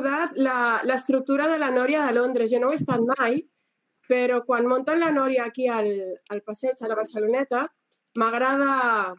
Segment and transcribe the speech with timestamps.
[0.00, 2.50] recordat l'estructura de la Nòria de Londres.
[2.50, 3.40] Jo no he estat mai,
[4.08, 5.88] però quan munten la Nòria aquí al,
[6.30, 7.66] al passeig, a la Barceloneta,
[8.16, 9.14] m'agrada,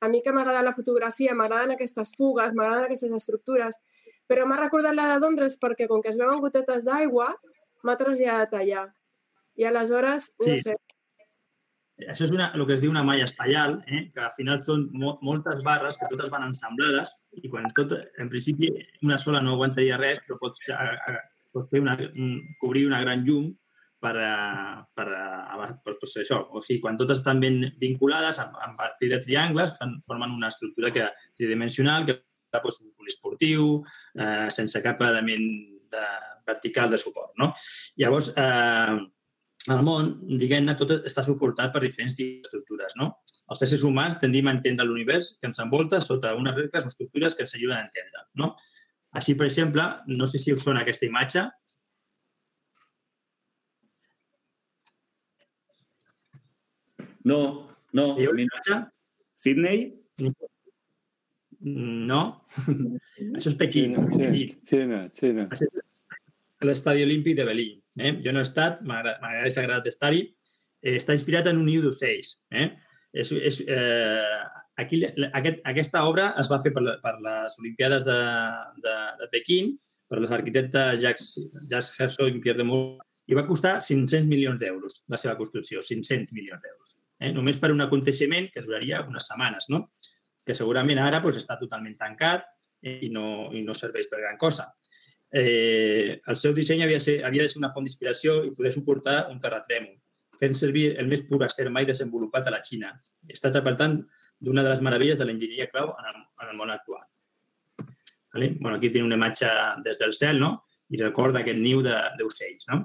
[0.00, 3.80] a mi que m'agrada la fotografia, m'agraden aquestes fugues, m'agraden aquestes estructures,
[4.28, 7.32] però m'ha recordat la de Londres perquè com que es veuen gotetes d'aigua,
[7.82, 8.86] m'ha traslladat allà.
[9.56, 10.50] I aleshores, sí.
[10.50, 10.76] no sé,
[12.04, 14.02] això és una, el que es diu una malla espaial, eh?
[14.12, 18.28] que al final són mo moltes barres que totes van ensamblades i quan tot, en
[18.32, 18.68] principi,
[19.06, 21.14] una sola no aguantaria res, però pots, a, a,
[21.54, 23.48] pots fer una, un, cobrir una gran llum
[24.02, 26.42] per, a, per, a, per, per això.
[26.52, 30.52] O sigui, quan totes estan ben vinculades, a, a partir de triangles, fan, formen una
[30.52, 32.20] estructura que, tridimensional que
[32.52, 33.82] doncs, un poliesportiu,
[34.16, 35.48] eh, sense cap element
[35.92, 36.04] de,
[36.46, 37.32] vertical de suport.
[37.36, 37.52] No?
[38.00, 38.96] Llavors, eh,
[39.72, 43.10] el món, diguem-ne, tot està suportat per diferents estructures, no?
[43.50, 47.34] Els éssers humans tendim a entendre l'univers que ens envolta sota unes regles o estructures
[47.34, 48.52] que ens ajuden a entendre, no?
[49.16, 51.46] Així, per exemple, no sé si us sona aquesta imatge.
[57.26, 57.40] No,
[57.96, 58.10] no.
[58.18, 58.82] Veieu imatge?
[59.34, 59.88] Sydney?
[62.10, 62.20] No.
[63.36, 63.96] Això és Pequín.
[64.70, 65.48] Xina, Xina.
[66.66, 67.82] L'estadi olímpic de Berlín.
[67.98, 68.12] Eh?
[68.24, 70.22] Jo no he estat, m'hagués agradat estar-hi.
[70.82, 72.36] Eh, està inspirat en un niu d'ocells.
[72.52, 72.68] Eh?
[73.16, 74.42] És, és, eh,
[74.76, 78.20] aquí, aquest, aquesta obra es va fer per, per les Olimpiades de,
[78.84, 79.72] de, de Pequín,
[80.06, 81.30] per les arquitectes Jacques,
[81.64, 85.80] Jacques Herzog i Pierre de Moulin, i va costar 500 milions d'euros la seva construcció,
[85.82, 86.92] 500 milions d'euros.
[87.18, 87.32] Eh?
[87.34, 89.88] Només per un aconteixement que duraria unes setmanes, no?
[90.46, 92.44] que segurament ara pues, està totalment tancat
[92.86, 94.68] i no, i no serveix per gran cosa
[95.36, 99.16] eh, el seu disseny havia, ser, havia de ser una font d'inspiració i poder suportar
[99.32, 99.96] un terratrèmol,
[100.40, 102.92] fent servir el més pur acer mai desenvolupat a la Xina.
[103.32, 104.00] Està per tant,
[104.40, 107.04] d'una de les meravelles de l'enginyeria clau en el, en el món actual.
[108.34, 108.50] Vale?
[108.60, 109.48] Bueno, aquí tenim una imatge
[109.84, 110.66] des del cel, no?
[110.92, 112.82] I recorda aquest niu d'ocells, no?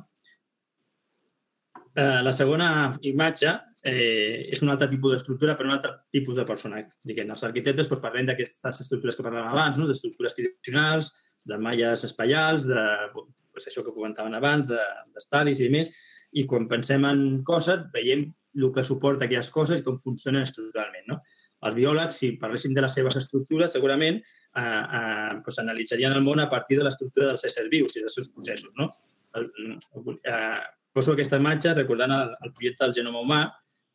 [1.92, 2.70] Eh, la segona
[3.04, 3.52] imatge
[3.84, 6.80] eh, és un altre tipus d'estructura per un altre tipus de persona.
[7.04, 9.90] Diguem, els arquitectes doncs, parlem d'aquestes estructures que parlàvem abans, no?
[9.90, 11.12] d'estructures tridimensionals,
[11.48, 12.82] de malles espaials, de
[13.14, 15.92] pues, això que comentaven abans, d'estadis de, i més,
[16.32, 21.08] i quan pensem en coses veiem el que suporta aquelles coses i com funcionen estructuralment.
[21.08, 21.22] No?
[21.68, 26.42] Els biòlegs, si parlessin de les seves estructures, segurament eh, eh, pues, analitzarien el món
[26.42, 28.74] a partir de l'estructura dels éssers vius i dels seus processos.
[28.80, 28.90] No?
[29.38, 29.50] El,
[30.28, 33.42] eh, poso aquesta imatge recordant el, el projecte del genoma humà,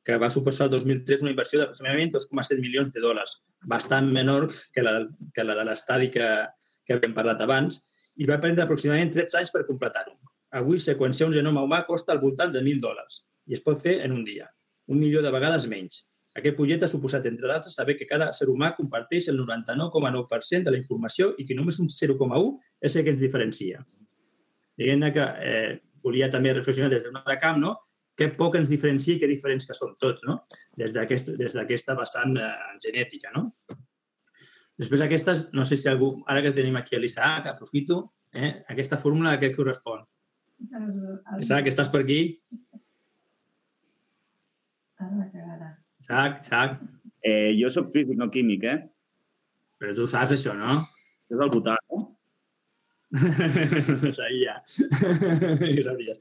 [0.07, 3.33] que va suposar el 2003 una inversió d'aproximadament 2,7 milions de dòlars,
[3.67, 5.01] bastant menor que la,
[5.35, 6.29] que la de l'estadi que,
[6.87, 7.81] que havíem parlat abans,
[8.17, 10.15] i va prendre aproximadament 13 anys per completar-ho.
[10.57, 13.99] Avui, seqüenciar un genoma humà costa al voltant de 1.000 dòlars i es pot fer
[14.05, 14.47] en un dia,
[14.91, 16.05] un milió de vegades menys.
[16.37, 20.75] Aquest projecte ha suposat, entre d'altres, saber que cada ser humà comparteix el 99,9% de
[20.75, 22.51] la informació i que només un 0,1
[22.85, 23.81] és el que ens diferencia.
[24.77, 25.71] Diguem-ne que eh,
[26.05, 27.73] volia també reflexionar des d'un altre camp, no?
[28.17, 30.43] que poc ens diferencia i que diferents que som tots, no?
[30.77, 32.53] des d'aquesta vessant eh,
[32.85, 33.33] genètica.
[33.35, 33.51] No?
[34.77, 39.33] Després aquestes, no sé si algú, ara que tenim aquí l'Isaac, aprofito, eh, aquesta fórmula
[39.33, 40.05] a què correspon?
[41.41, 42.21] Isaac, estàs per aquí?
[46.01, 46.77] Isaac, Isaac.
[47.27, 48.77] Eh, jo sóc físic, no químic, eh?
[49.81, 50.79] Però tu saps això, no?
[51.33, 52.03] És el votar, no?
[54.05, 54.61] no sabia.
[55.77, 56.15] no sabia.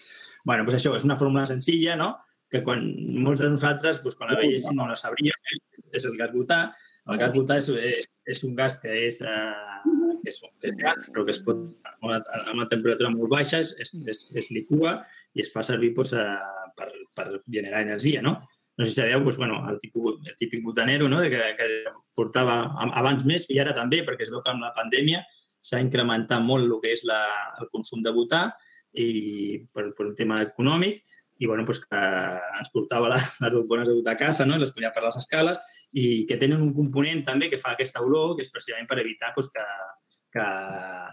[0.45, 2.13] bueno, doncs això, és una fórmula senzilla, no?
[2.51, 2.83] Que quan
[3.25, 5.55] molts de nosaltres, doncs, quan la veiéssim, no la sabríem.
[5.91, 6.59] És el gas butà.
[7.05, 9.79] El gas butà és, és és un gas que és, eh,
[10.23, 13.31] que és, que és gas, però que es pot, a una, a una temperatura molt
[13.31, 14.97] baixa es, es, es, es licua
[15.33, 18.39] i es fa servir doncs, eh, per, per generar energia, no?
[18.75, 21.21] No sé si sabeu, doncs, bueno, el, tipus, el típic butanero no?
[21.23, 21.67] que, que
[22.17, 22.57] portava
[22.99, 25.23] abans més i ara també, perquè es veu que amb la pandèmia
[25.65, 27.21] s'ha incrementat molt el que és la,
[27.61, 28.49] el consum de butà
[28.99, 31.03] i per, per un tema econòmic
[31.39, 32.01] i bueno, pues que
[32.59, 34.59] ens portava les, les bombones de butà a casa, no?
[34.59, 35.59] les ponia per les escales
[35.93, 39.31] i que tenen un component també que fa aquesta olor, que és precisament per evitar
[39.35, 39.65] doncs, que,
[40.35, 40.45] que,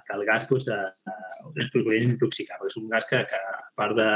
[0.07, 0.69] que el gas doncs,
[1.53, 2.59] ens pugui intoxicar.
[2.67, 4.09] És un gas que, que a part de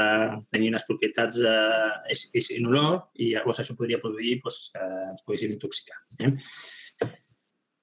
[0.51, 5.27] tenir unes propietats eh, és, és inolor i llavors això podria produir doncs, que ens
[5.27, 6.01] poguéssim intoxicar.
[6.19, 6.33] Eh?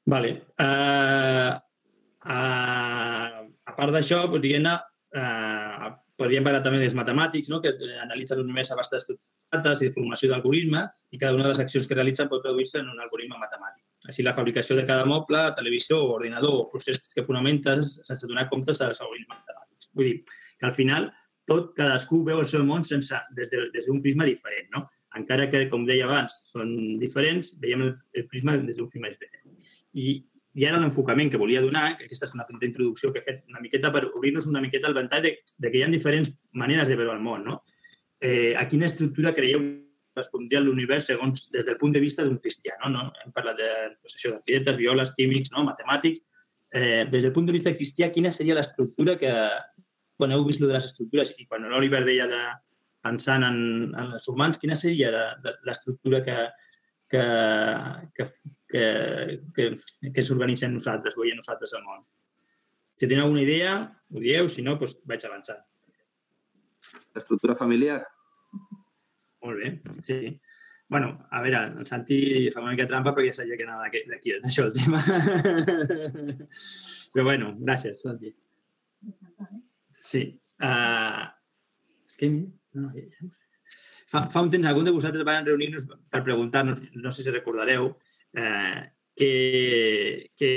[0.06, 0.34] Vale.
[0.60, 1.56] Uh,
[2.28, 4.74] uh, a part d'això, diguem-ne,
[5.16, 7.62] uh, podríem parlar també dels matemàtics, no?
[7.64, 7.72] que
[8.02, 9.08] analitzen només a bastes
[9.54, 12.80] dates i de formació d'algoritmes i cada una de les accions que realitzen pot traduir-se
[12.82, 13.84] en un algoritme matemàtic.
[14.10, 18.82] Així, la fabricació de cada moble, televisor, ordinador o procés que fonamentes sense donar comptes
[18.84, 19.90] als algoritmes matemàtics.
[19.94, 20.18] Vull dir
[20.58, 21.08] que al final
[21.48, 24.68] tot, cadascú veu el seu món sense, des d'un de, des prisma diferent.
[24.76, 24.86] No?
[25.16, 29.58] Encara que, com deia abans, són diferents, veiem el, el prisma des d'un prisma diferent.
[29.94, 30.22] I
[30.54, 33.40] i ara l'enfocament que volia donar, que aquesta és una petita introducció que he fet
[33.50, 36.90] una miqueta per obrir-nos una miqueta el ventall de, de que hi ha diferents maneres
[36.90, 37.56] de veure el món, no?
[38.24, 39.60] Eh, a quina estructura creieu
[40.16, 42.88] respondria l'univers segons des del punt de vista d'un cristià, no?
[42.94, 43.08] no?
[43.20, 45.64] Hem parlat de pues, això, d'arquitectes, biòlegs, químics, no?
[45.66, 46.22] matemàtics.
[46.74, 49.32] Eh, des del punt de vista cristià, quina seria l'estructura que,
[50.16, 52.40] quan heu vist lo de les estructures i quan l'Oliver deia de
[53.04, 53.58] pensant en,
[53.92, 55.10] en els humans, quina seria
[55.66, 56.38] l'estructura que,
[57.12, 57.24] que,
[58.16, 58.28] que,
[58.72, 58.84] que,
[59.54, 59.68] que,
[60.16, 62.00] que s'organitzen nosaltres, veiem nosaltres al món.
[62.96, 63.76] Si teniu alguna idea,
[64.14, 65.60] ho dieu, si no, doncs vaig avançant.
[67.14, 68.00] L'estructura familiar?
[69.44, 69.70] Molt bé,
[70.06, 70.40] sí.
[70.88, 72.18] bueno, a veure, el Santi
[72.54, 75.00] fa una mica trampa perquè ja sabia que anava d'aquí, d'això el tema.
[77.14, 78.32] Però bueno, gràcies, Santi.
[80.00, 80.24] Sí.
[80.62, 81.26] Uh,
[82.08, 82.30] és que...
[82.74, 83.28] No, ja.
[84.10, 87.88] Fa, fa un temps, algun de vosaltres van reunir-nos per preguntar-nos, no sé si recordareu,
[88.38, 88.82] eh,
[89.14, 89.30] que,
[90.38, 90.50] que,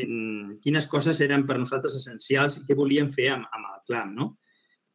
[0.63, 4.27] quines coses eren per nosaltres essencials i què volíem fer amb, amb el clam, no?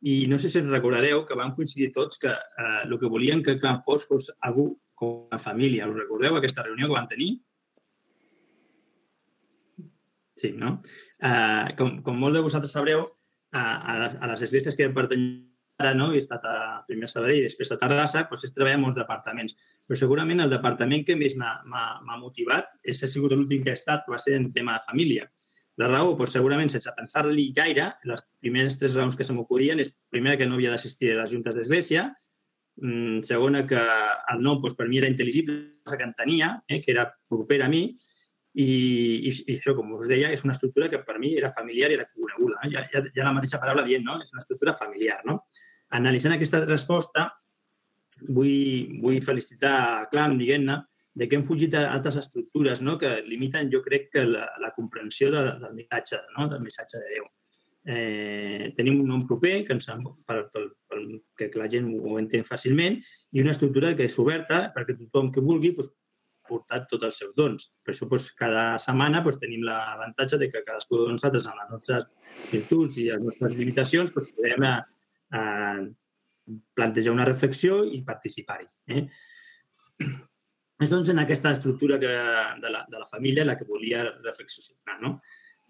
[0.03, 3.55] I no sé si recordareu que vam coincidir tots que eh, el que volíem que
[3.55, 5.89] el clam fos fos algú com a família.
[5.91, 7.31] Us recordeu aquesta reunió que vam tenir?
[10.35, 10.81] Sí, no?
[11.23, 13.07] Eh, com, com molts de vosaltres sabreu,
[13.53, 15.53] a, a, les, a les esglésies que pertanyen
[15.83, 16.57] ara no, he estat a
[16.87, 19.57] primer Sabadell i després a Terrassa, doncs és treballar en molts departaments.
[19.87, 24.05] Però segurament el departament que més m'ha motivat és ha sigut l'últim que he estat,
[24.05, 25.27] que va ser en tema de família.
[25.81, 29.93] La raó, doncs, segurament, sense pensar-li gaire, les primeres tres raons que se m'ocorrien és,
[30.13, 32.11] primera, que no havia d'assistir a les juntes d'església,
[32.83, 36.81] mm, segona, que el nom doncs, per mi era intel·ligible, cosa que en tenia, eh,
[36.83, 37.87] que era proper a mi,
[38.53, 38.69] i,
[39.29, 41.97] i, i això, com us deia, és una estructura que per mi era familiar i
[41.97, 42.61] era coneguda.
[42.67, 42.73] Eh?
[42.75, 44.19] Ja, ja, ja la mateixa paraula dient, no?
[44.21, 45.39] És una estructura familiar, no?
[45.97, 47.31] Analitzant aquesta resposta,
[48.29, 50.83] vull, vull felicitar a Clam, diguem-ne,
[51.15, 52.97] de que hem fugit d'altres estructures no?
[52.99, 56.49] que limiten, jo crec, que la, la comprensió de, del missatge, no?
[56.49, 57.31] del missatge de Déu.
[57.83, 59.89] Eh, tenim un nom proper que, ens,
[60.27, 61.01] per, per, per,
[61.39, 63.01] que la gent ho entén fàcilment
[63.35, 65.91] i una estructura que és oberta perquè tothom que vulgui doncs,
[66.49, 67.69] portar tots els seus dons.
[67.85, 71.73] Per això, doncs, cada setmana doncs, tenim l'avantatge de que cadascú de nosaltres, amb les
[71.75, 72.09] nostres
[72.51, 74.75] virtuts i les nostres limitacions, doncs, podem a,
[75.39, 75.43] a
[76.77, 78.69] plantejar una reflexió i participar-hi.
[78.97, 79.07] Eh?
[80.83, 82.11] És doncs en aquesta estructura que,
[82.63, 84.99] de, la, de la família la que volia reflexionar.
[85.03, 85.17] No?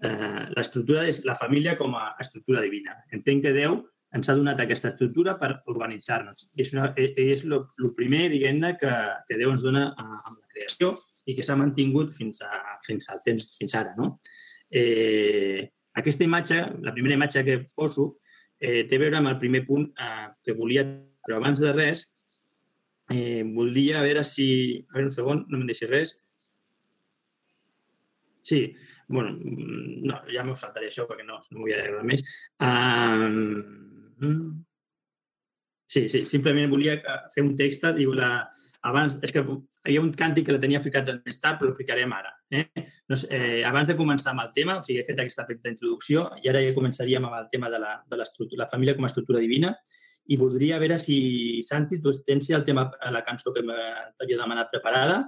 [0.03, 2.97] Eh, l'estructura és la família com a estructura divina.
[3.13, 3.83] Entenc que Déu
[4.17, 6.47] ens ha donat aquesta estructura per organitzar-nos.
[6.53, 8.93] I és, una, és el primer, diguem-ne, que,
[9.29, 10.95] que Déu ens dona amb la creació
[11.29, 13.95] i que s'ha mantingut fins, a, fins al temps, fins ara.
[13.97, 14.17] No?
[14.69, 15.65] Eh,
[16.01, 18.15] aquesta imatge, la primera imatge que poso,
[18.61, 20.85] eh, té a veure amb el primer punt eh, que volia,
[21.23, 22.07] però abans de res,
[23.11, 24.49] eh, voldria veure si...
[24.91, 26.17] A veure, un segon, no em deixi res.
[28.43, 28.65] Sí,
[29.09, 32.25] bueno, no, ja m'ho saltaré això perquè no, no vull dir més.
[32.63, 34.65] Um,
[35.87, 36.97] sí, sí, simplement volia
[37.35, 38.33] fer un text, diu la,
[38.89, 39.45] abans, és que
[39.91, 42.33] hi ha un càntic que la tenia ficat més tard, però el ficarem ara.
[42.51, 42.65] Eh?
[43.13, 46.29] Sé, eh, abans de començar amb el tema, o sigui, he fet aquesta petita introduccció
[46.43, 49.43] i ara ja començaríem amb el tema de la, de la família com a estructura
[49.43, 49.75] divina
[50.31, 55.23] i voldria veure si, Santi, tu tens el tema, la cançó que t'havia demanat preparada.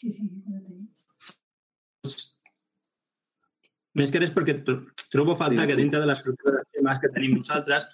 [0.00, 0.76] Sí, sí, la.
[3.98, 4.54] Més que res perquè
[5.10, 7.88] trobo falta que dintre de l'estructura de temes que tenim nosaltres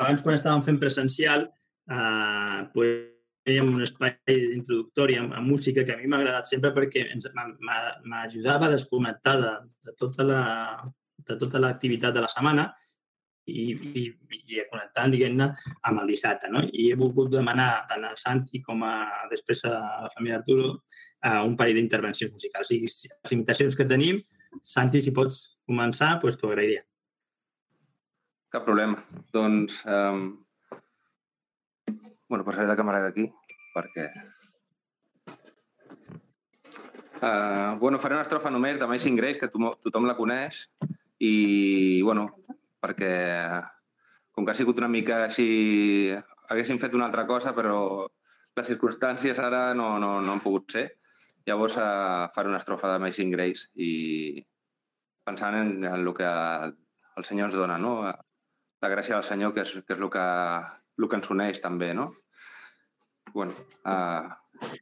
[0.00, 1.44] abans quan estàvem fent presencial,
[1.92, 3.12] eh, pues,
[3.46, 4.16] fèiem un espai
[4.56, 7.04] introductori amb, amb música que a mi m'ha agradat sempre perquè
[8.10, 9.52] m'ajudava a desconnectar de,
[9.86, 10.40] de tota la
[11.16, 12.66] de tota l'activitat de la setmana
[13.46, 14.04] i, i,
[14.50, 15.48] i a connectar, diguem-ne,
[15.88, 16.50] amb el dissabte.
[16.52, 16.62] No?
[16.66, 18.94] I he volgut demanar tant a Santi com a
[19.30, 19.74] després a
[20.06, 20.72] la família Arturo
[21.26, 22.66] a un parell d'intervencions musicals.
[22.66, 24.18] O sigui, les imitacions que tenim,
[24.62, 26.82] Santi, si pots començar, doncs t'ho agrairia.
[28.52, 28.98] Cap problema.
[29.34, 30.26] Doncs, um...
[32.26, 33.30] bueno, posaré la càmera d'aquí
[33.76, 34.10] perquè...
[37.16, 40.66] Uh, bueno, faré una estrofa només d'Amazing Grace, que to tothom la coneix,
[41.22, 42.26] i, bueno,
[42.82, 43.12] perquè
[44.36, 46.12] com que ha sigut una mica així...
[46.46, 48.06] Haguéssim fet una altra cosa, però
[48.56, 50.84] les circumstàncies ara no, no, no han pogut ser.
[51.48, 54.44] Llavors uh, faré una estrofa d'Amazing Grace i
[55.26, 57.96] pensant en, en el que el Senyor ens dona, no?
[58.06, 60.26] la gràcia del Senyor, que és, que és el, que,
[61.00, 62.10] el que ens uneix també, no?
[63.34, 63.52] bueno,
[63.88, 64.76] uh...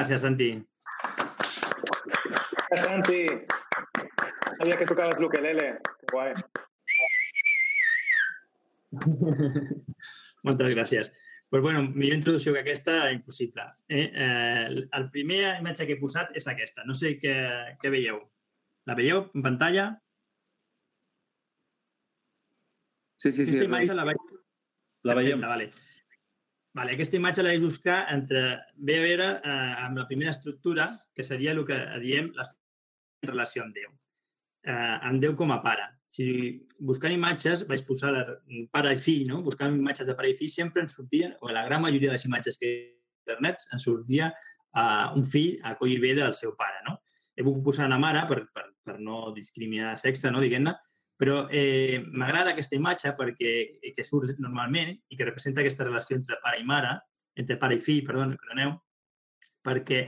[0.00, 0.50] gràcies, Santi.
[2.80, 3.28] Santi,
[4.56, 5.78] sabía que tocabas el ukelele.
[6.00, 6.32] Qué guay.
[10.42, 11.12] Moltes gràcies.
[11.50, 13.62] Pues bueno, millor introducció que aquesta, impossible.
[13.88, 14.10] Eh?
[14.14, 16.86] Eh, el primer imatge que he posat és aquesta.
[16.86, 17.34] No sé què,
[17.82, 18.22] què veieu.
[18.88, 19.90] La veieu en pantalla?
[23.18, 23.50] Sí, sí, sí.
[23.50, 24.26] Aquesta imatge la vaig...
[25.02, 25.40] La veiem.
[25.40, 25.89] Perfecte, vale.
[26.76, 28.40] Vale, aquesta imatge la vaig buscar entre,
[28.78, 32.46] ve a veure eh, amb la primera estructura, que seria el que diem la
[33.20, 33.90] en relació amb Déu.
[34.64, 35.86] Eh, amb Déu com a pare.
[36.10, 36.26] Si
[36.86, 39.42] buscant imatges vaig posar de pare i fill, no?
[39.46, 42.26] buscant imatges de pare i fill, sempre ens sortien, o la gran majoria de les
[42.28, 42.72] imatges que
[43.26, 46.82] internet, ens sortia eh, un fill a collir bé del seu pare.
[46.88, 47.00] No?
[47.36, 50.42] He volgut posar una mare per, per, per no discriminar sexe, no?
[50.42, 50.74] diguem-ne,
[51.20, 53.52] però eh, m'agrada aquesta imatge perquè
[53.92, 56.94] que surt normalment i que representa aquesta relació entre pare i mare,
[57.36, 58.72] entre pare i fill, perdó, perdoneu,
[59.60, 60.00] perquè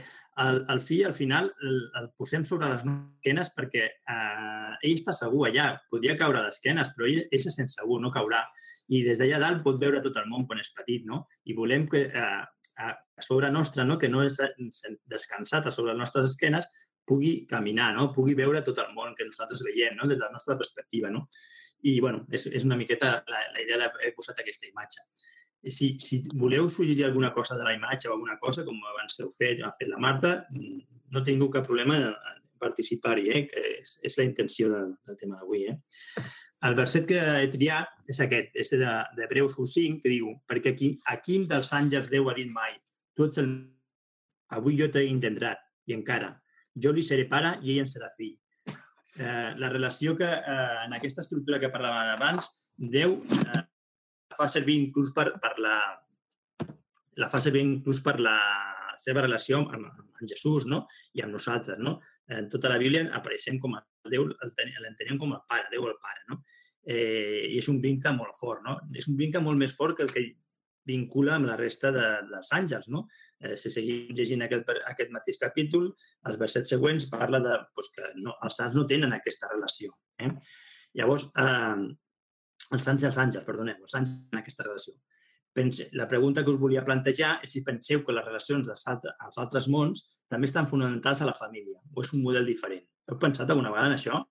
[0.42, 5.12] el, el fill al final el, el posem sobre les esquenes perquè eh, ell està
[5.16, 8.40] segur allà, podria caure d'esquenes, però ell, ell se sent segur, no caurà.
[8.92, 11.26] I des d'allà dalt pot veure tot el món quan és petit, no?
[11.44, 12.40] I volem que eh,
[12.78, 13.98] a, sobre nostre, no?
[13.98, 14.38] que no és
[15.10, 16.66] descansat a sobre les nostres esquenes,
[17.06, 18.10] pugui caminar, no?
[18.14, 20.08] pugui veure tot el món que nosaltres veiem, no?
[20.08, 21.10] des de la nostra perspectiva.
[21.10, 21.26] No?
[21.82, 25.06] I, bueno, és, és una miqueta la, la idea d'haver posat aquesta imatge.
[25.62, 29.30] Si, si voleu suggerir alguna cosa de la imatge o alguna cosa, com abans heu
[29.34, 32.14] fet, ha fet la Marta, no tinc cap problema en,
[32.62, 33.42] participar-hi, eh?
[33.50, 35.66] que és, és la intenció del, del tema d'avui.
[35.70, 36.24] Eh?
[36.68, 40.76] El verset que he triat és aquest, és de, de Breus 5, que diu perquè
[40.76, 42.76] aquí, a quin dels àngels Déu ha dit mai
[43.16, 43.52] tu ets el...
[44.52, 46.34] Avui jo t'he engendrat i encara
[46.74, 48.36] jo li seré pare i ell em serà fill.
[49.18, 53.62] Eh, la relació que eh, en aquesta estructura que parlàvem abans, Déu eh,
[54.32, 55.76] fa servir inclús per, per la,
[57.20, 58.38] la fa servir inclús per la
[58.98, 60.86] seva relació amb, amb, amb Jesús no?
[61.12, 61.78] i amb nosaltres.
[61.78, 61.98] No?
[62.32, 66.24] En tota la Bíblia apareixem com a Déu, l'entenem com a pare, Déu el pare.
[66.30, 66.40] No?
[66.82, 68.64] Eh, I és un vincle molt fort.
[68.64, 68.78] No?
[68.98, 70.24] És un vincle molt més fort que el que
[70.88, 72.88] vincula amb la resta de, dels àngels.
[72.92, 73.06] No?
[73.40, 75.90] Eh, si seguim llegint aquest, aquest mateix capítol,
[76.28, 79.94] els versets següents parla de pues, que no, els sants no tenen aquesta relació.
[80.18, 80.30] Eh?
[80.98, 81.86] Llavors, eh,
[82.72, 84.96] els sants i els àngels, perdoneu, els àngels en aquesta relació.
[85.52, 89.16] Pense, la pregunta que us volia plantejar és si penseu que les relacions dels altres,
[89.20, 92.86] als altres mons també estan fonamentals a la família o és un model diferent.
[93.10, 94.22] Heu pensat alguna vegada en això?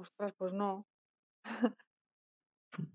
[0.00, 0.70] Ostres, doncs no.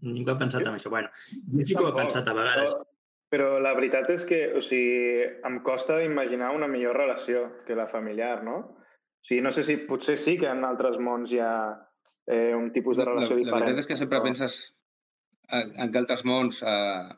[0.01, 0.89] Ningú ha pensat en això.
[0.93, 1.09] Bueno,
[1.51, 2.73] jo sí que ho he pensat a vegades.
[2.75, 2.87] Però,
[3.31, 7.87] però la veritat és que, o sigui, em costa imaginar una millor relació que la
[7.87, 8.57] familiar, no?
[8.59, 11.53] O sigui, no sé si potser sí que en altres mons hi ha
[12.27, 13.65] eh, un tipus de La, relació la diferent.
[13.65, 14.59] veritat és que sempre però- penses
[15.49, 17.09] en, en que altres mons eh,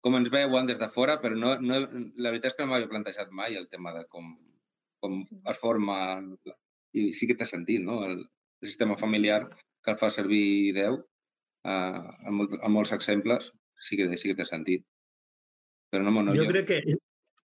[0.00, 1.80] com ens veuen des de fora, però no, no,
[2.16, 4.36] la veritat és que no m'havia plantejat mai el tema de com,
[5.02, 5.96] com es forma
[6.96, 8.04] i sí que té sentit, no?
[8.06, 8.20] El,
[8.62, 9.42] el sistema familiar
[9.84, 11.00] que el fa servir Déu
[11.66, 13.50] eh, en, molt, molts exemples
[13.82, 14.86] sí que, sí que té sentit.
[15.92, 16.98] Però no, no jo crec que és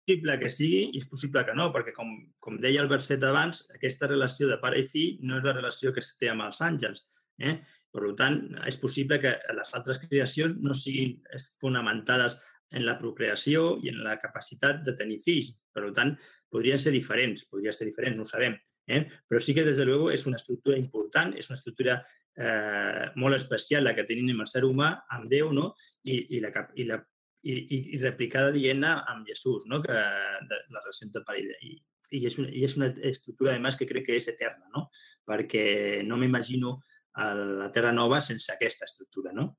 [0.03, 2.09] possible que sigui i és possible que no, perquè com,
[2.43, 5.93] com deia el verset abans, aquesta relació de pare i fill no és la relació
[5.93, 7.05] que es té amb els àngels.
[7.39, 7.57] Eh?
[7.93, 11.19] Per tant, és possible que les altres creacions no siguin
[11.61, 12.39] fonamentades
[12.73, 15.51] en la procreació i en la capacitat de tenir fills.
[15.73, 16.15] Per tant,
[16.49, 18.57] podrien ser diferents, podria ser diferent, no ho sabem.
[18.89, 19.03] Eh?
[19.29, 22.01] Però sí que, des de luego, és una estructura important, és una estructura
[22.37, 25.73] eh, molt especial la que tenim amb el ser humà, amb Déu, no?
[26.03, 26.99] I, i, la, i, la,
[27.43, 29.81] i, i, replicada, diguem-ne, amb Jesús, no?
[29.83, 31.75] que, de, la relació entre pare i,
[32.11, 34.87] i, és una, I és una estructura, además, que crec que és eterna, no?
[35.27, 36.77] perquè no m'imagino
[37.21, 39.33] a la Terra Nova sense aquesta estructura.
[39.35, 39.49] No?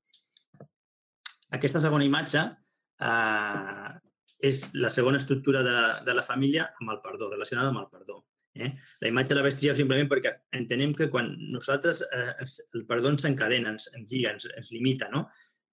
[1.55, 3.91] Aquesta segona imatge eh,
[4.45, 8.23] és la segona estructura de, de la família amb el perdó, relacionada amb el perdó.
[8.55, 8.69] Eh?
[9.03, 12.31] La imatge la triar simplement perquè entenem que quan nosaltres eh,
[12.77, 15.25] el perdó ens encadena, ens, ens lliga, ens, ens limita, no?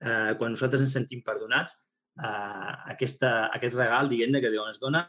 [0.02, 1.76] eh, quan nosaltres ens sentim perdonats,
[2.18, 5.04] eh, aquesta, aquest regal, diguem que Déu ens dona,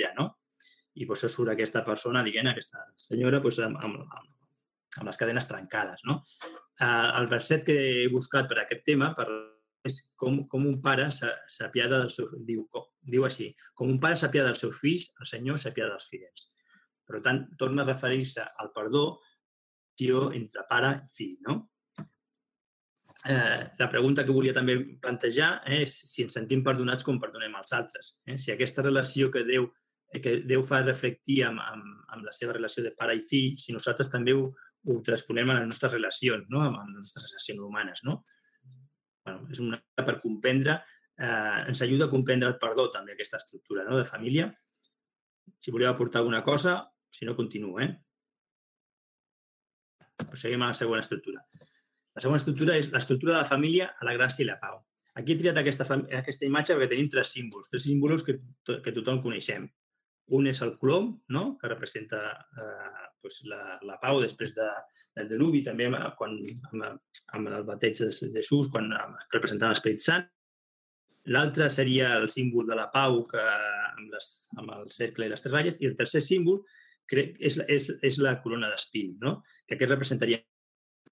[0.00, 0.30] ja, no?
[0.96, 6.06] I pues, surt aquesta persona, diguem aquesta senyora, pues, amb, amb, amb, les cadenes trencades,
[6.08, 6.22] no?
[6.80, 9.28] Eh, el verset que he buscat per aquest tema, per
[9.86, 12.32] és com, com un pare s'apiada dels seus...
[12.48, 12.64] Diu,
[13.06, 16.48] diu així, com un pare s'apiada dels seus fills, el Senyor s'apiada dels fidels.
[17.06, 19.06] Per tant, torna a referir-se al perdó
[20.36, 21.54] entre pare i fill, no?
[23.24, 27.72] Eh, la pregunta que volia també plantejar és si ens sentim perdonats com perdonem als
[27.72, 28.18] altres.
[28.26, 28.36] Eh?
[28.36, 29.70] Si aquesta relació que Déu,
[30.22, 33.72] que Déu fa reflectir amb, amb, amb la seva relació de pare i fill, si
[33.72, 34.50] nosaltres també ho,
[34.86, 36.60] ho transponem a les nostres relacions, no?
[36.60, 38.04] amb les nostres relacions humanes.
[38.04, 38.20] No?
[39.26, 40.78] bueno, és una per comprendre,
[41.18, 43.96] eh, ens ajuda a comprendre el perdó també, aquesta estructura no?
[43.98, 44.52] de família.
[45.58, 46.78] Si voleu aportar alguna cosa,
[47.16, 47.80] si no, continuo.
[47.80, 47.88] Eh?
[50.36, 51.40] Seguim a la següent estructura.
[52.16, 54.82] La següent estructura és l'estructura de la família a la gràcia i la pau.
[55.16, 55.86] Aquí he triat aquesta,
[56.20, 58.36] aquesta imatge perquè tenim tres símbols, tres símbols que,
[58.84, 59.64] que tothom coneixem.
[60.36, 61.42] Un és el colom, no?
[61.60, 64.68] que representa eh, pues, la, la pau després de,
[65.16, 66.36] del deluvi, també quan,
[66.72, 66.88] amb,
[67.38, 68.90] amb el bateig de Jesús, quan
[69.32, 70.26] representava l'Esperit Sant.
[71.32, 75.42] L'altre seria el símbol de la pau que, amb, les, amb el cercle i les
[75.42, 75.80] tres ratlles.
[75.80, 76.60] I el tercer símbol
[77.14, 79.40] és, és, és la corona d'espín, no?
[79.66, 80.42] que aquest representaria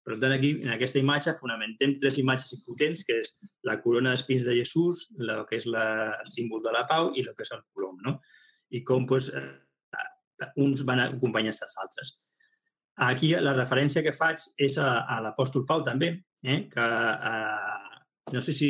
[0.05, 3.31] per tant, aquí, en aquesta imatge, fonamentem tres imatges potents, que és
[3.65, 5.85] la corona d'espins de Jesús, el que és la,
[6.21, 7.95] el símbol de la pau i el que és el colom.
[8.05, 8.19] No?
[8.69, 9.31] I com pues,
[10.61, 12.13] uns van acompanyar els altres.
[13.07, 16.11] Aquí la referència que faig és a, a l'apòstol Pau també,
[16.45, 16.59] eh?
[16.71, 17.95] que eh,
[18.31, 18.69] no sé si,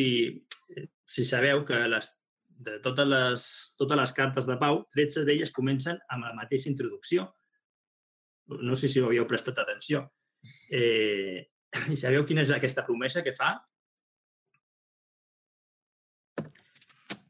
[1.05, 2.10] si sabeu que les,
[2.55, 3.47] de totes les,
[3.79, 7.27] totes les cartes de Pau, 13 d'elles comencen amb la mateixa introducció.
[8.62, 10.05] No sé si ho havíeu prestat atenció.
[10.71, 11.45] Eh,
[11.91, 13.55] I sabeu quina és aquesta promesa que fa?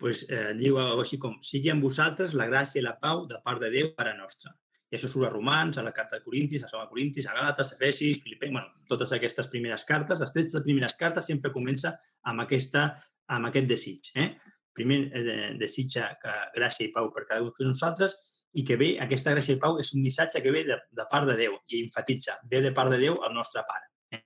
[0.05, 3.61] pues, eh, diu així com, sigui amb vosaltres la gràcia i la pau de part
[3.63, 4.51] de Déu per a nostra.
[4.91, 7.71] I això surt a Romans, a la carta de Corintis, a Soma Corintis, a Galates,
[7.71, 12.43] a Efesis, Filipens, bueno, totes aquestes primeres cartes, les 13 primeres cartes sempre comença amb,
[12.45, 12.85] aquesta,
[13.33, 14.11] amb aquest desig.
[14.13, 14.27] Eh?
[14.75, 18.15] Primer eh, desitja que gràcia i pau per cada un de nosaltres
[18.59, 21.27] i que ve, aquesta gràcia i pau és un missatge que ve de, de part
[21.27, 23.89] de Déu i enfatitza, ve de part de Déu al nostre pare.
[24.15, 24.21] Eh?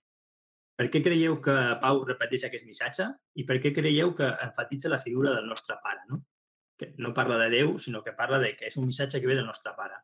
[0.77, 3.07] Per què creieu que Pau repeteix aquest missatge
[3.41, 6.05] i per què creieu que enfatitza la figura del nostre pare?
[6.09, 6.21] No?
[6.79, 9.37] Que no parla de Déu, sinó que parla de que és un missatge que ve
[9.37, 9.97] del nostre pare.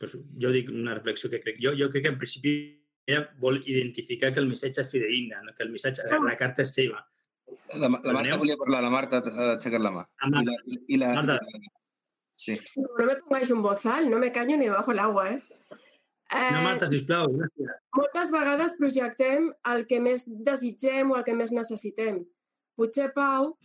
[0.00, 1.74] Doncs jo dic una reflexió que crec jo.
[1.78, 2.54] Jo crec que en principi
[3.40, 5.54] vol identificar que el missatge és fideïgne, no?
[5.56, 7.00] que el missatge, la carta és seva.
[7.74, 10.04] La, la Marta volia parlar, la Marta ha aixecat la mà.
[10.26, 11.38] I la, i la, Marta.
[12.30, 12.54] Sí.
[12.78, 15.40] No me pongáis un bozal, no me caño ni bajo el agua, eh?
[16.30, 17.72] Eh, no, Marta, sisplau, gràcies.
[17.98, 22.20] Moltes vegades projectem el que més desitgem o el que més necessitem.
[22.78, 23.56] Potser Pau,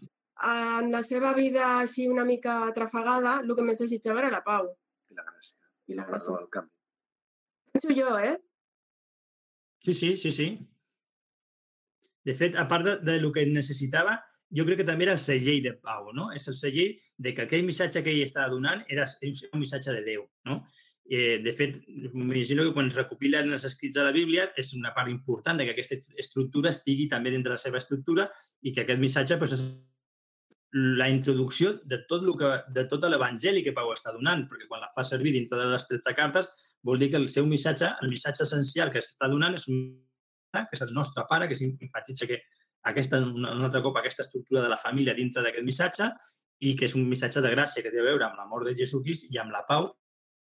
[0.49, 4.65] en la seva vida així una mica trafegada, el que més desitjava era la pau.
[5.13, 5.64] I la gràcia.
[5.87, 6.37] I la gràcia.
[6.41, 6.71] el canvi.
[7.73, 8.37] Penso jo, eh?
[9.79, 10.47] Sí, sí, sí, sí.
[12.25, 14.15] De fet, a part de, de lo que necessitava,
[14.55, 16.31] jo crec que també era el segell de Pau, no?
[16.33, 20.01] És el segell de que aquell missatge que ell estava donant era un missatge de
[20.05, 20.63] Déu, no?
[21.05, 21.75] Eh, de fet,
[22.13, 25.67] m'imagino que quan es recopilen els escrits de la Bíblia és una part important de
[25.67, 28.25] que aquesta estructura estigui també dintre de la seva estructura
[28.63, 29.67] i que aquest missatge pues, és
[30.75, 34.81] la introducció de tot, lo que, de tot l'evangeli que Pau està donant, perquè quan
[34.83, 36.49] la fa servir dintre de les 13 cartes
[36.83, 39.85] vol dir que el seu missatge, el missatge essencial que s'està donant és un
[40.55, 42.41] que és el nostre pare, que simpatitza que
[42.91, 46.09] aquesta, un altre cop aquesta estructura de la família dintre d'aquest missatge
[46.63, 49.27] i que és un missatge de gràcia que té a veure amb l'amor de Jesucrist
[49.33, 49.89] i amb la pau,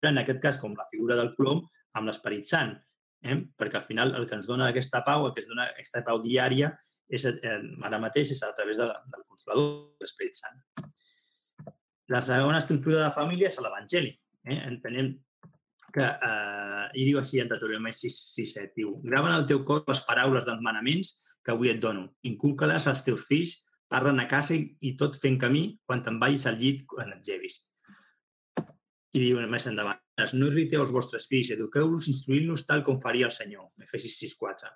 [0.03, 1.61] en aquest cas com la figura del colom,
[1.95, 2.73] amb l'Esperit Sant.
[3.21, 3.37] Eh?
[3.57, 6.21] Perquè al final el que ens dona aquesta pau, el que ens dona aquesta pau
[6.23, 6.71] diària,
[7.11, 7.57] és, eh,
[7.87, 10.61] ara mateix és a través de, del Consolador, de l'Esperit Sant.
[12.11, 14.13] La segona estructura de la família és l'Evangeli.
[14.47, 14.57] Eh?
[14.67, 15.13] Entenem
[15.91, 19.63] que, eh, i diu així en Deuteronomi 6, 6, 7, diu, grava en el teu
[19.67, 23.57] cor les paraules dels manaments que avui et dono, inculca-les als teus fills,
[23.91, 27.27] parlen a casa i, i tot fent camí quan te'n vagis al llit quan et
[27.27, 27.59] llevis.
[29.11, 29.99] I diu més endavant,
[30.37, 34.73] no irriteu els vostres fills, eduqueu-los instruint-los tal com faria el Senyor, Efesis 6, 4.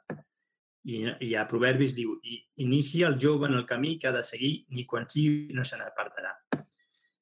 [0.85, 4.23] I, I a Proverbis diu, "I inicia el jove en el camí que ha de
[4.23, 6.35] seguir, ni quan sigui no se n'apartarà.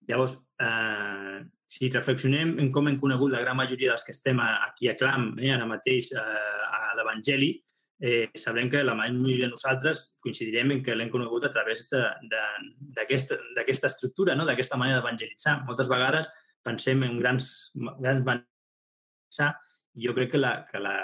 [0.08, 4.90] Llavors, eh, si reflexionem en com hem conegut la gran majoria dels que estem aquí
[4.90, 7.54] a Clam, eh, ara mateix eh, a l'Evangeli,
[8.04, 11.88] eh, sabrem que la majoria de nosaltres coincidirem en que l'hem conegut a través
[13.00, 14.46] d'aquesta estructura, no?
[14.46, 15.64] d'aquesta manera d'evangelitzar.
[15.64, 16.28] Moltes vegades
[16.66, 18.44] pensem en grans, grans.
[19.94, 20.96] I jo crec que, la, que, la,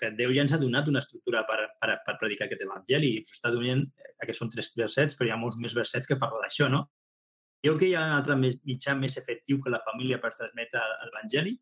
[0.00, 3.20] que Déu ja ens ha donat una estructura per, per, per predicar aquest evangeli i
[3.20, 3.84] us està donant,
[4.24, 6.86] que són tres versets, però hi ha molts més versets que parlen d'això, no?
[7.64, 11.54] Creu que hi ha un altre mitjà més efectiu que la família per transmetre l'evangeli?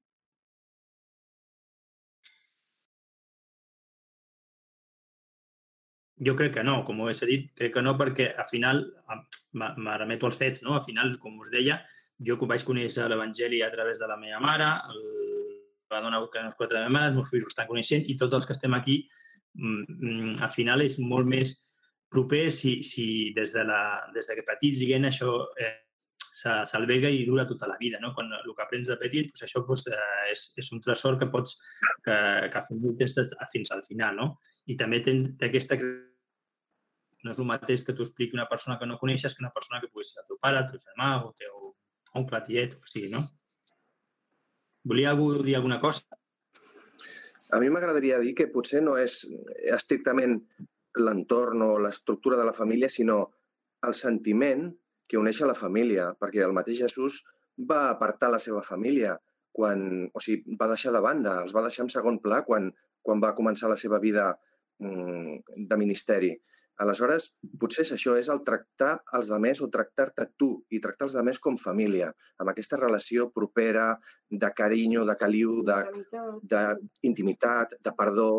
[6.27, 8.85] Jo crec que no, com ho he dit, crec que no perquè al final,
[9.59, 10.75] me remeto als fets, no?
[10.75, 11.81] Al final, com us deia,
[12.27, 15.03] jo que vaig conèixer l'Evangeli a través de la meva mare, el
[15.93, 18.09] va donar que nos quatre de la meva mare, els meus fills ho estan coneixent
[18.09, 19.03] i tots els que estem aquí,
[19.55, 21.55] mm, mm, al final és molt més
[22.13, 23.83] proper si, si des, de la,
[24.15, 25.73] des de que petits, diguem, això eh,
[26.33, 27.99] s'alberga i dura tota la vida.
[28.01, 28.13] No?
[28.17, 31.29] Quan el que aprens de petit, doncs això doncs, eh, és, és un tresor que
[31.33, 31.59] pots
[32.05, 32.17] que,
[32.53, 32.65] que
[33.01, 34.17] des- fins al final.
[34.17, 34.29] No?
[34.67, 35.77] I també té, té aquesta
[37.23, 39.81] no és el mateix que t'ho expliqui una persona que no coneixes que una persona
[39.81, 41.62] que pugui ser el teu pare, el teu germà, o el teu
[42.18, 43.22] oncle, tiet, o que sigui, no?
[44.85, 46.18] Volia algú dir alguna cosa?
[47.53, 49.22] A mi m'agradaria dir que potser no és
[49.77, 50.38] estrictament
[50.96, 53.18] l'entorn o l'estructura de la família, sinó
[53.87, 54.70] el sentiment
[55.09, 57.22] que uneix a la família, perquè el mateix Jesús
[57.70, 59.18] va apartar la seva família,
[59.53, 62.70] quan, o sigui, va deixar de banda, els va deixar en segon pla quan,
[63.05, 64.31] quan va començar la seva vida
[64.81, 66.33] mm, de ministeri.
[66.83, 67.29] Aleshores,
[67.61, 71.59] potser això, és el tractar els demés o tractar-te tu i tractar els demés com
[71.61, 72.09] família,
[72.42, 73.92] amb aquesta relació propera,
[74.31, 76.83] de carinyo, de caliu, de, Intimitat.
[77.03, 78.31] d'intimitat, de perdó,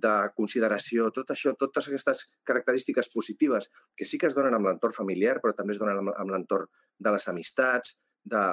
[0.00, 4.94] de consideració, tot això, totes aquestes característiques positives que sí que es donen amb l'entorn
[4.96, 8.44] familiar, però també es donen amb, amb l'entorn de les amistats, de,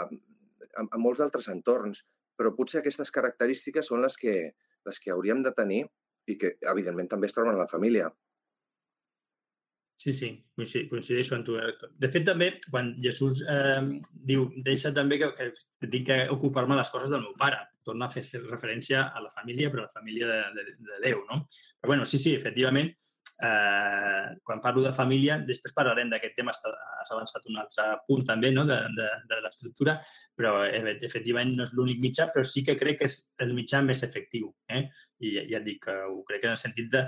[0.76, 2.08] amb, amb molts altres entorns,
[2.38, 4.38] però potser aquestes característiques són les que,
[4.88, 5.84] les que hauríem de tenir
[6.28, 8.10] i que, evidentment, també es troben a la família.
[9.98, 11.56] Sí, sí, coinci- coincideixo amb tu.
[11.58, 11.90] Héctor.
[11.98, 13.82] De fet, també, quan Jesús eh,
[14.30, 18.14] diu, deixa també que, que tinc que ocupar-me les coses del meu pare, torna a
[18.14, 21.42] fer, fer referència a la família, però a la família de, de, de Déu, no?
[21.82, 22.92] Però bueno, sí, sí, efectivament,
[23.42, 28.52] eh, quan parlo de família, després parlarem d'aquest tema, has avançat un altre punt també,
[28.54, 29.98] no?, de, de, de l'estructura,
[30.38, 33.82] però eh, efectivament no és l'únic mitjà, però sí que crec que és el mitjà
[33.82, 34.86] més efectiu, eh?
[35.26, 37.08] I ja, et dic que ho crec en el sentit de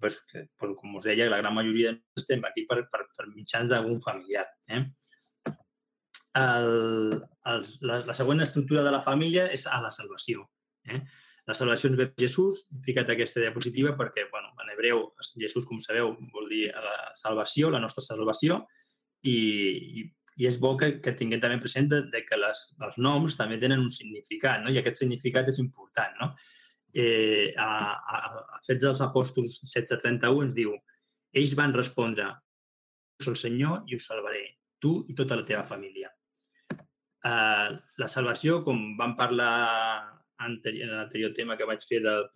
[0.00, 3.28] pues, que, pues, com us deia, la gran majoria de estem aquí per, per, per
[3.34, 4.46] mitjans d'algun familiar.
[4.68, 4.82] Eh?
[6.36, 7.16] El,
[7.52, 10.44] el, la, la següent estructura de la família és a la salvació.
[10.84, 11.00] Eh?
[11.46, 15.04] La salvació ens ve per Jesús, he ficat aquesta diapositiva perquè, bueno, en hebreu,
[15.38, 18.64] Jesús, com sabeu, vol dir la salvació, la nostra salvació,
[19.22, 19.36] i,
[20.02, 20.04] i,
[20.42, 23.60] i és bo que, que tinguem també present de, de que les, els noms també
[23.62, 24.74] tenen un significat, no?
[24.74, 26.18] i aquest significat és important.
[26.20, 26.32] No?
[26.96, 28.18] Eh, a, a,
[28.56, 30.74] a Fets dels Apòstols 16.31 ens diu
[31.36, 32.30] ells van respondre
[33.26, 34.44] el Senyor i us salvaré,
[34.80, 36.10] tu i tota la teva família.
[37.26, 39.52] Uh, la salvació, com vam parlar
[40.44, 42.28] anteri en l'anterior tema que vaig fer del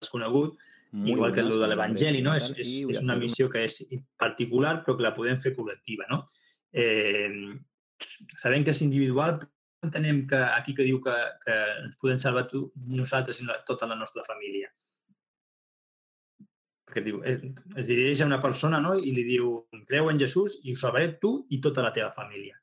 [0.00, 0.56] desconegut,
[0.92, 2.34] Muy igual que el de l'Evangeli, no?
[2.36, 3.78] és, és, és una missió que és
[4.20, 6.04] particular però que la podem fer col·lectiva.
[6.10, 6.18] No?
[6.72, 7.30] Eh,
[8.36, 9.38] sabem que és individual,
[9.82, 12.64] entenem que aquí que diu que, que ens podem salvar tu,
[13.00, 14.70] nosaltres i tota la nostra família.
[16.86, 17.38] Perquè diu, eh,
[17.80, 18.94] es dirigeix a una persona no?
[18.94, 19.54] i li diu,
[19.88, 22.58] creu en Jesús i ho salvaré tu i tota la teva família.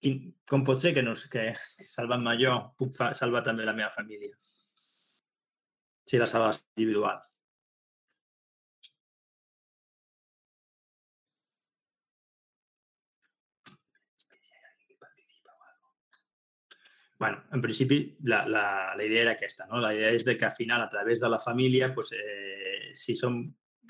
[0.00, 3.90] Quin, com pot ser que, no, que salvant-me jo puc fa, salvar també la meva
[3.92, 4.32] família?
[6.04, 7.20] Si la salvació individual.
[17.18, 19.80] Bueno, en principi la, la, la idea era aquesta, no?
[19.80, 23.14] La idea és de que al final, a través de la família, pues, eh, si
[23.14, 23.38] som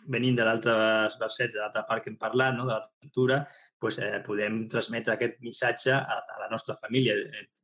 [0.06, 0.74] venint de l'altre
[1.20, 2.66] verset, de l'altra part que hem parlat, no?
[2.68, 3.40] de la cultura,
[3.80, 7.16] pues, eh, podem transmetre aquest missatge a, a la nostra família.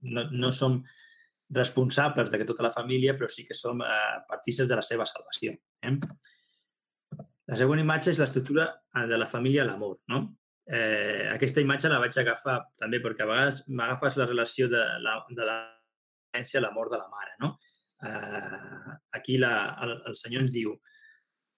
[0.08, 0.80] No, no som
[1.50, 5.06] responsables de que tota la família, però sí que som eh, partíceps de la seva
[5.08, 5.56] salvació.
[5.82, 5.96] Eh?
[7.50, 9.98] La següent imatge és l'estructura eh, de la família a l'amor.
[10.08, 10.22] No?
[10.70, 15.18] Eh, aquesta imatge la vaig agafar també perquè a vegades m'agafes la relació de la,
[15.28, 15.58] de la
[16.30, 17.34] a la mort de la mare.
[17.40, 17.58] No?
[18.06, 20.76] Eh, aquí la, el, el Senyor ens diu,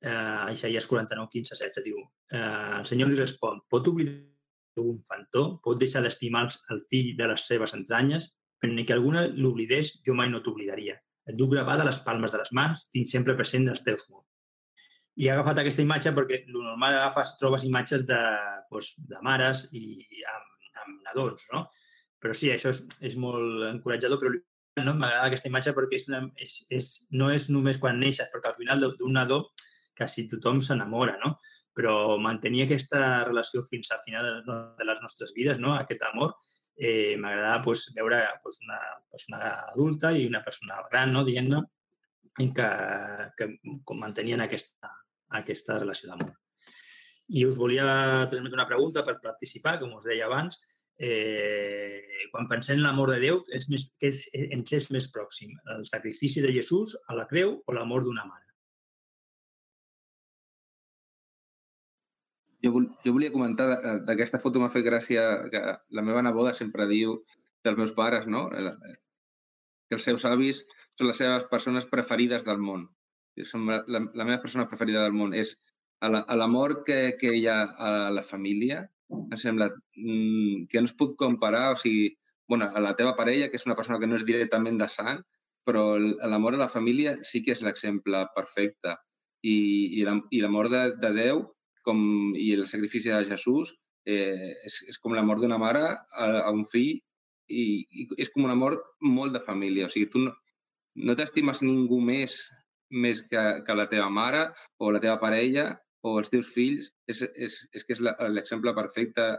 [0.01, 2.01] eh, a Isaías 49, 15, 16, diu,
[2.33, 4.17] eh, el Senyor li respon, pot oblidar
[4.81, 9.27] un infantó, pot deixar d'estimar el fill de les seves entranyes, però ni que alguna
[9.29, 10.97] l'oblidés, jo mai no t'oblidaria.
[11.29, 14.32] Et duc gravada les palmes de les mans, tinc sempre present els teus mots.
[15.21, 18.21] I he agafat aquesta imatge perquè el normal agafes, trobes imatges de,
[18.71, 19.99] doncs, de mares i
[20.33, 21.67] amb, amb nadons, no?
[22.23, 24.95] Però sí, això és, és molt encoratjador, però no?
[24.97, 28.57] m'agrada aquesta imatge perquè és una, és, és, no és només quan neixes, perquè al
[28.61, 29.43] final d'un nadó
[29.99, 31.35] quasi tothom s'enamora, no?
[31.77, 35.75] Però mantenir aquesta relació fins al final de, de les nostres vides, no?
[35.77, 36.35] aquest amor,
[36.77, 41.63] eh, m'agradava pues, veure pues, una persona adulta i una persona gran, no, diguem-ne,
[42.57, 42.69] que,
[43.37, 44.93] que mantenien aquesta,
[45.39, 46.35] aquesta relació d'amor.
[47.33, 47.87] I us volia
[48.29, 50.61] transmetre una pregunta per participar, com us deia abans.
[51.03, 55.55] Eh, quan pensem en l'amor de Déu, és més, què és, ens és més pròxim?
[55.77, 58.53] El sacrifici de Jesús a la creu o l'amor d'una mare?
[62.63, 62.71] Jo,
[63.03, 65.63] jo volia comentar eh, d'aquesta foto m'ha fet gràcia que
[65.99, 67.17] la meva neboda sempre diu
[67.65, 68.47] dels meus pares, no?
[68.55, 68.97] Eh,
[69.89, 70.63] que els seus avis
[70.99, 72.87] són les seves persones preferides del món.
[73.49, 75.35] Són la, la, la meva persona preferida del món.
[75.35, 75.55] És
[76.03, 81.15] l'amor que, que hi ha a la família, em sembla mm, que no es pot
[81.21, 82.11] comparar, o sigui,
[82.49, 85.23] bueno, a la teva parella, que és una persona que no és directament de sang,
[85.65, 88.97] però l'amor a la família sí que és l'exemple perfecte.
[89.43, 89.57] I,
[89.99, 91.41] i l'amor de, de Déu
[91.87, 91.99] com,
[92.39, 93.73] i el sacrifici de Jesús
[94.07, 96.93] eh, és, és com l'amor d'una mare a, a un fill
[97.51, 99.89] i, i és com un amor molt de família.
[99.89, 100.35] O sigui, tu no,
[101.09, 102.39] no t'estimes ningú més
[102.93, 104.49] més que, que la teva mare
[104.81, 105.71] o la teva parella
[106.07, 106.91] o els teus fills.
[107.09, 109.33] És, és, és que és l'exemple perfecte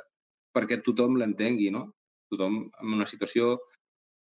[0.54, 1.88] perquè tothom l'entengui, no?
[2.34, 3.56] Tothom en una situació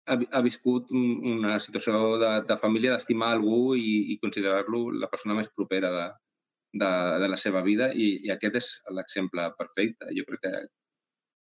[0.10, 5.38] ha, ha viscut una situació de, de família d'estimar algú i, i considerar-lo la persona
[5.38, 6.08] més propera de,
[6.74, 6.92] de,
[7.24, 10.12] de la seva vida i, i aquest és l'exemple perfecte.
[10.18, 10.54] Jo crec que,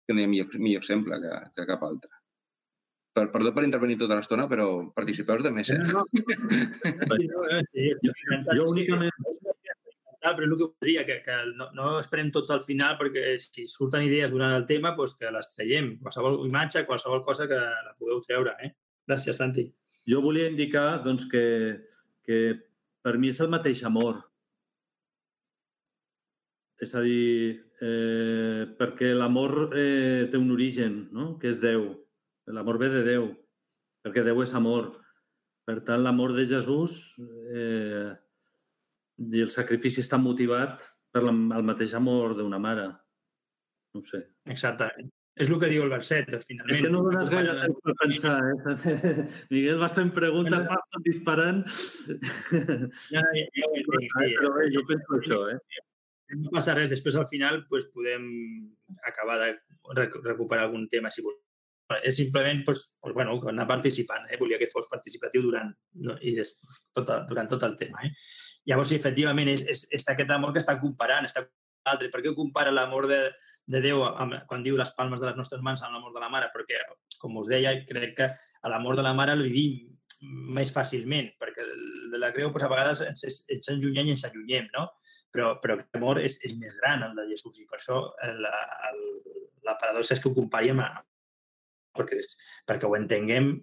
[0.08, 2.19] que no hi ha millor, millor exemple que, que cap altre.
[3.20, 5.80] Per, perdó per intervenir tota l'estona, però participeu de més, eh?
[5.84, 7.18] No, no.
[7.20, 8.14] jo,
[8.56, 9.12] jo únicament
[10.20, 14.04] però el que voldria, que, que no, no esperem tots al final, perquè si surten
[14.06, 15.94] idees durant el tema, doncs que les traiem.
[16.04, 18.56] Qualsevol imatge, qualsevol cosa que la pugueu treure.
[18.64, 18.74] Eh?
[19.08, 19.70] Gràcies, Santi.
[20.10, 21.44] Jo volia indicar doncs, que,
[22.26, 22.40] que
[23.04, 24.20] per mi és el mateix amor.
[26.80, 31.34] És a dir, eh, perquè l'amor eh, té un origen, no?
[31.40, 31.90] que és Déu.
[32.56, 33.28] L'amor ve de Déu,
[34.04, 34.90] perquè Déu és amor.
[35.70, 36.96] Per tant, l'amor de Jesús
[37.54, 38.10] eh,
[39.20, 42.88] i el sacrifici està motivat per la, el mateix amor d'una mare.
[43.94, 44.24] No sé.
[44.50, 45.12] Exactament.
[45.40, 46.74] És el que diu el verset, finalment.
[46.74, 49.12] És que no dones gaire temps per pensar, eh?
[49.54, 51.62] Miguel, vas fent preguntes, vas bueno, disparant.
[53.14, 55.86] Ja, ja, ja, ja, ja, Però bé, jo penso això, eh?
[56.36, 58.28] No passa res, després al final pues, podem
[59.08, 59.54] acabar de
[60.28, 61.40] recuperar algun tema si volem.
[62.04, 64.28] És simplement pues, pues, bueno, anar participant.
[64.30, 64.38] Eh?
[64.40, 65.72] Volia que fos participatiu durant,
[66.06, 66.54] no, i des,
[66.94, 68.04] tot, durant tot el tema.
[68.06, 68.12] Eh?
[68.70, 71.48] Llavors, efectivament, és, és, és aquest amor que està comparant, està
[71.90, 72.12] altre.
[72.14, 73.22] Per què compara l'amor de,
[73.70, 76.30] de Déu amb, quan diu les palmes de les nostres mans amb l'amor de la
[76.30, 76.52] mare?
[76.54, 76.84] Perquè,
[77.22, 78.30] com us deia, crec que
[78.70, 79.88] l'amor de la mare el vivim
[80.54, 81.66] més fàcilment, perquè
[82.12, 84.90] de la creu pues, a vegades ens, ens enllunyem i ens allunyem, no?
[85.34, 88.54] però, però l'amor és, és més gran, el de Jesús, i per això eh, la,
[89.68, 90.90] la paradoxa és que ho comparíem a,
[92.00, 92.20] perquè,
[92.68, 93.54] perquè ho entenguem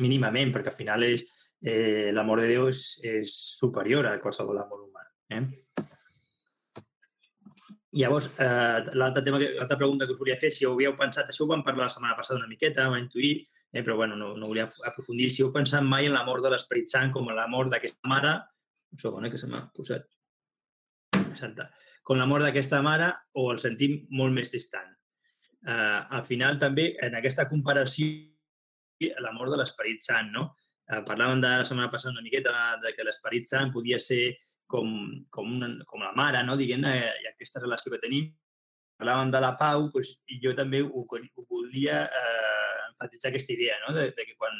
[0.00, 1.26] mínimament, perquè al final és
[1.62, 5.06] eh, l'amor de Déu és, és superior a qualsevol amor humà.
[5.34, 5.42] Eh?
[8.00, 11.64] Llavors, eh, l'altra pregunta que us volia fer, si ho havíeu pensat, això ho vam
[11.66, 13.40] parlar la setmana passada una miqueta, vam intuir,
[13.72, 16.88] eh, però bueno, no, no volia aprofundir, si heu pensat mai en l'amor de l'Esperit
[16.90, 18.36] Sant com l'amor d'aquesta mare,
[18.94, 20.06] un segon, eh, que se m'ha posat
[21.38, 21.68] Santa,
[22.02, 24.88] com l'amor d'aquesta mare o el sentim molt més distant.
[25.60, 28.08] Uh, al final, també, en aquesta comparació,
[29.24, 30.50] l'amor de l'Esperit Sant, no?
[30.90, 34.36] Uh, parlàvem de la setmana passada una miqueta de que l'Esperit Sant podia ser
[34.70, 34.88] com,
[35.34, 36.56] com, una, com la mare, no?
[36.56, 36.94] diguem-ne,
[37.24, 38.30] i aquesta relació que tenim.
[39.00, 43.94] Parlàvem de la pau, doncs, jo també ho, ho volia eh, enfatitzar aquesta idea, no?
[43.96, 44.56] de, de que quan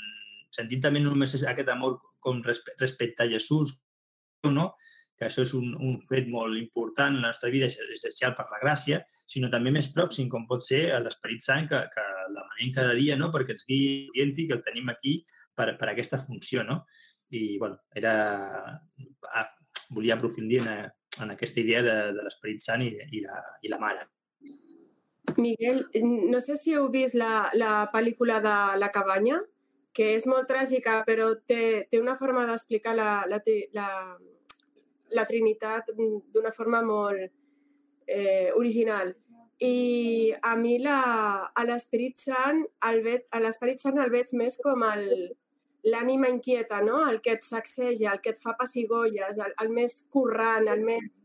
[0.51, 3.77] sentim també només aquest amor com respecte a Jesús,
[4.49, 4.73] no?
[5.21, 8.61] Que això és un, un fet molt important en la nostra vida, essencial per la
[8.63, 13.19] gràcia, sinó també més pròxim, com pot ser l'Esperit Sant, que, que demanem cada dia,
[13.21, 13.29] no?
[13.35, 15.19] perquè ens guiï orienti, que el tenim aquí
[15.53, 16.65] per, per aquesta funció.
[16.65, 16.87] No?
[17.37, 18.15] I, bueno, era...
[19.35, 19.45] Ah,
[19.91, 20.89] volia aprofundir en,
[21.21, 24.09] en aquesta idea de, de l'Esperit Sant i, i, la, i la Mare.
[25.37, 25.85] Miguel,
[26.33, 29.37] no sé si heu vist la, la pel·lícula de La cabanya,
[29.93, 33.43] que és molt tràgica, però té, té una forma d'explicar la, la,
[33.77, 33.89] la,
[35.17, 37.27] la Trinitat d'una forma molt
[38.07, 39.15] eh, original.
[39.61, 41.01] I a mi la,
[41.53, 45.05] a l'Esperit Sant el veig, a l'Esperit Sant el veig més com el,
[45.85, 47.03] l'ànima inquieta, no?
[47.09, 51.21] el que et sacseja, el que et fa pessigolles, el, el més currant, el més...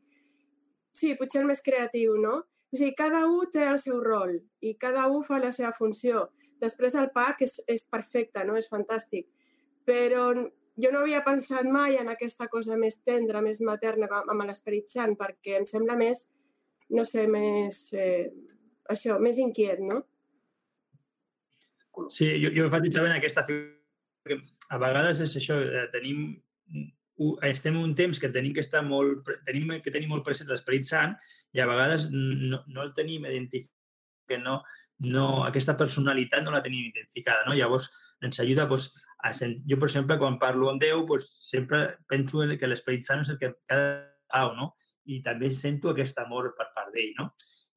[0.96, 2.38] Sí, potser el més creatiu, no?
[2.72, 6.30] O sigui, cada un té el seu rol i cada un fa la seva funció.
[6.60, 8.56] Després el PAC és, és perfecte, no?
[8.60, 9.28] és fantàstic.
[9.88, 10.30] Però
[10.82, 15.16] jo no havia pensat mai en aquesta cosa més tendra, més materna amb l'Esperit Sant,
[15.20, 16.28] perquè em sembla més,
[16.96, 18.28] no sé, més, eh,
[18.92, 20.02] això, més inquiet, no?
[22.12, 23.72] Sí, jo, jo enfatitzaven aquesta figura
[24.28, 24.42] que
[24.76, 26.34] a vegades és això, eh, tenim
[27.48, 30.84] estem en un temps que tenim que estar molt, tenim que tenir molt present l'Esperit
[30.84, 31.14] Sant
[31.56, 33.75] i a vegades no, no el tenim identificat,
[34.28, 34.60] que no,
[35.06, 37.46] no, aquesta personalitat no la tenim identificada.
[37.48, 37.56] No?
[37.58, 37.90] Llavors,
[38.26, 38.92] ens ajuda doncs,
[39.26, 39.60] a sent...
[39.70, 43.32] Jo, per exemple, quan parlo amb Déu, doncs, sempre penso en que l'Esperit Sant és
[43.34, 44.74] el que cada no?
[45.06, 47.14] i també sento aquest amor per part d'ell.
[47.20, 47.32] No?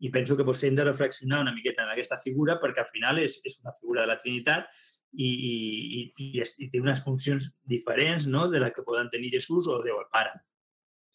[0.05, 3.21] I penso que doncs, hem de reflexionar una miqueta en aquesta figura perquè al final
[3.23, 4.69] és, és una figura de la Trinitat
[5.13, 5.55] i, i,
[6.01, 8.47] i, i, i té unes funcions diferents no?
[8.53, 10.35] de la que poden tenir Jesús o Déu el Pare.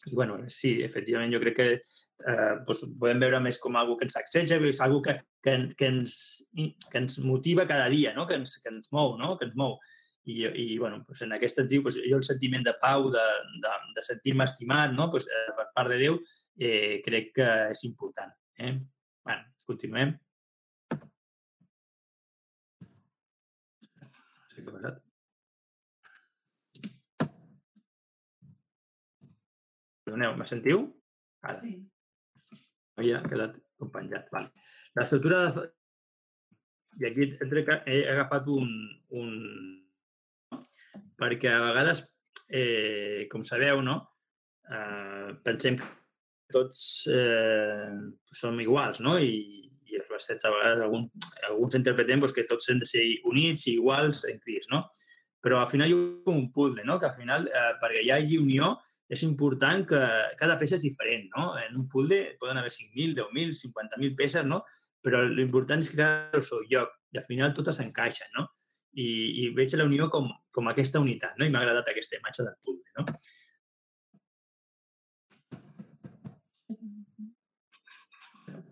[0.05, 4.07] I bueno, sí, efectivament, jo crec que eh, doncs, podem veure més com algo que
[4.07, 6.15] ens sacseja, és algo que, que, que, ens,
[6.53, 8.27] que ens motiva cada dia, no?
[8.27, 9.37] que, ens, que ens mou, no?
[9.39, 9.77] que ens mou.
[10.23, 13.23] I, i bueno, doncs en aquest sentit, doncs, jo el sentiment de pau, de,
[13.63, 15.07] de, de sentir-me estimat no?
[15.11, 16.19] doncs, eh, per part de Déu,
[16.59, 18.35] eh, crec que és important.
[18.59, 18.75] Eh?
[19.23, 20.13] bueno, continuem.
[24.43, 25.02] No sé què ha passat.
[30.03, 30.83] Perdoneu, me sentiu?
[31.43, 31.59] Ara.
[31.61, 31.77] Sí.
[32.99, 33.55] Havia quedat
[33.93, 34.27] penjat.
[34.31, 34.51] Vale.
[34.99, 35.69] L'estructura de...
[37.01, 38.69] I aquí he, treca- he agafat un,
[39.17, 39.31] un...
[41.17, 42.03] Perquè a vegades,
[42.53, 43.97] eh, com sabeu, no?
[44.69, 45.87] Eh, pensem que
[46.53, 47.89] tots eh,
[48.29, 49.15] som iguals, no?
[49.17, 51.07] I, i els versets a vegades algun,
[51.49, 54.85] alguns interpretem doncs, que tots hem de ser units i iguals en Crist, no?
[55.43, 56.99] Però al final hi ha un puzzle, no?
[57.01, 58.75] Que al final, eh, perquè hi hagi unió,
[59.13, 59.99] és important que
[60.39, 61.51] cada peça és diferent, no?
[61.61, 64.63] En un puzzle poden haver 5.000, 10.000, 50.000 peces, no?
[65.03, 68.47] Però l'important és que cada el seu lloc i al final totes s'encaixen, no?
[68.93, 69.07] I,
[69.43, 71.45] I veig la unió com, com aquesta unitat, no?
[71.45, 73.07] I m'ha agradat aquesta imatge del puzzle, no?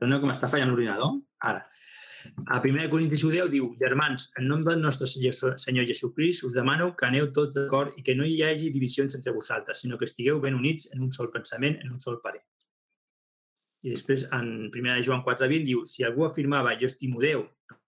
[0.01, 1.19] Perdona com està fallant l'ordinador.
[1.45, 1.61] Ara.
[2.51, 7.05] A 1 Corintis 10 diu, germans, en nom del nostre Senyor Jesucrist us demano que
[7.07, 10.57] aneu tots d'acord i que no hi hagi divisions entre vosaltres, sinó que estigueu ben
[10.57, 12.41] units en un sol pensament, en un sol parer.
[13.81, 17.45] I després, en 1 de Joan 4.20 diu, si algú afirmava jo estimo Déu,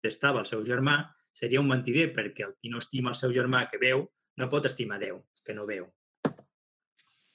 [0.07, 0.95] estava el seu germà,
[1.33, 4.65] seria un mentider perquè el qui no estima el seu germà que veu, no pot
[4.71, 5.85] estimar Déu, que no veu.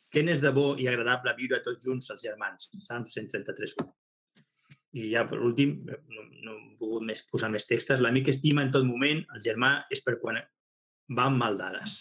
[0.09, 2.71] Què n'és de bo i agradable viure tots junts els germans?
[2.81, 3.93] Salms 133.1.
[4.97, 8.01] I ja, per últim, no, no he pogut més posar més textos.
[8.01, 10.39] L'amic estima en tot moment, el germà, és per quan
[11.17, 12.01] van mal dades.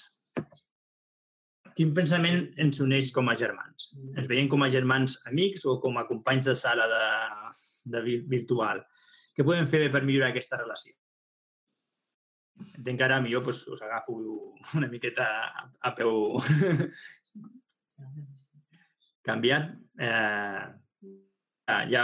[1.77, 3.91] Quin pensament ens uneix com a germans?
[4.17, 7.03] Ens veiem com a germans amics o com a companys de sala de,
[7.93, 8.81] de vi- virtual?
[9.35, 10.95] Què podem fer per millorar aquesta relació?
[12.79, 14.15] Entenc que ara millor doncs, us agafo
[14.79, 16.39] una miqueta a, a peu
[19.27, 19.69] canviat.
[20.01, 20.63] Eh,
[21.67, 22.03] ja, ja,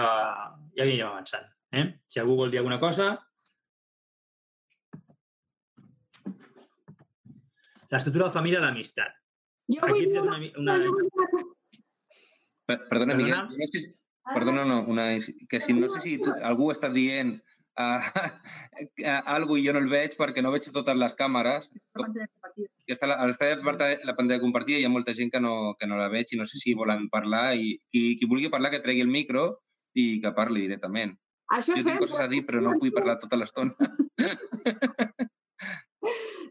[0.76, 1.47] ja anirem avançant.
[1.73, 1.86] Eh?
[2.08, 3.13] Si algú vol dir alguna cosa...
[7.93, 9.19] L'estructura de la família i l'amistat.
[9.69, 10.78] Jo vull Aquí una, una, una...
[10.89, 11.43] vull una.
[12.65, 13.52] Per, perdona, Miguel, Perdona?
[13.52, 13.89] jo no sé si,
[14.34, 15.06] perdona, no, una,
[15.52, 17.36] que si no sé si tu, algú està dient
[17.80, 18.02] uh,
[19.36, 21.70] algo i jo no el veig perquè no veig totes les càmeres.
[21.74, 22.70] La pantalla compartida.
[22.86, 25.42] Que està la, està la, pantalla- la pantalla compartida i hi ha molta gent que
[25.44, 28.52] no, que no la veig i no sé si volen parlar i qui, qui vulgui
[28.54, 29.48] parlar que tregui el micro
[29.94, 31.16] i que parli directament.
[31.54, 32.02] Això Jo tinc fem...
[32.06, 33.76] coses a dir però no vull parlar tota l'estona.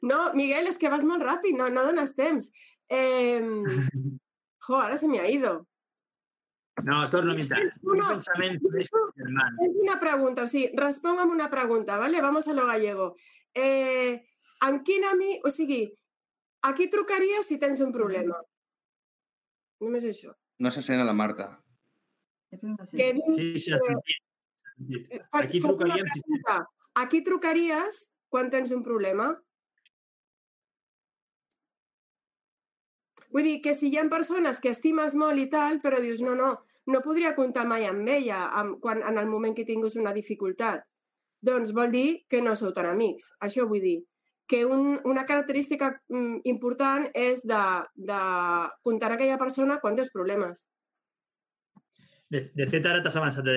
[0.02, 2.48] No, Miguel, és que vas molt ràpid, no, no dones temps.
[2.90, 3.38] Eh...
[4.66, 5.52] Jo, ara se me ha ido.
[6.82, 7.60] No, torno a mitjar.
[7.82, 8.08] No, Un no.
[8.08, 8.86] pensament és.
[8.88, 12.20] Es una pregunta, sí, responga'm una pregunta, ¿vale?
[12.22, 13.14] Vamos a lo gallego.
[13.54, 14.24] Eh,
[14.66, 15.38] en quin ami...
[15.44, 15.92] O sigui,
[16.62, 18.38] a qui trucaries si tens un problema?
[19.82, 20.32] Només això.
[20.58, 21.58] No se sent a la Marta.
[22.50, 25.08] Que dius, Sí, sí, sentit.
[25.30, 26.56] faig, Aquí una trucaríem si pregunta.
[26.94, 29.36] A qui trucaries quan tens un problema?
[33.32, 36.34] Vull dir que si hi ha persones que estimes molt i tal, però dius, no,
[36.36, 36.52] no,
[36.92, 40.84] no podria comptar mai amb ella amb, quan, en el moment que tinguis una dificultat.
[41.42, 43.32] Doncs vol dir que no sou tan amics.
[43.42, 43.98] Això vull dir
[44.52, 47.62] que un, una característica mm, important és de,
[47.96, 48.20] de
[48.84, 50.66] comptar a aquella persona quan tens problemes.
[52.32, 53.56] De, de fet, ara t'has avançat de.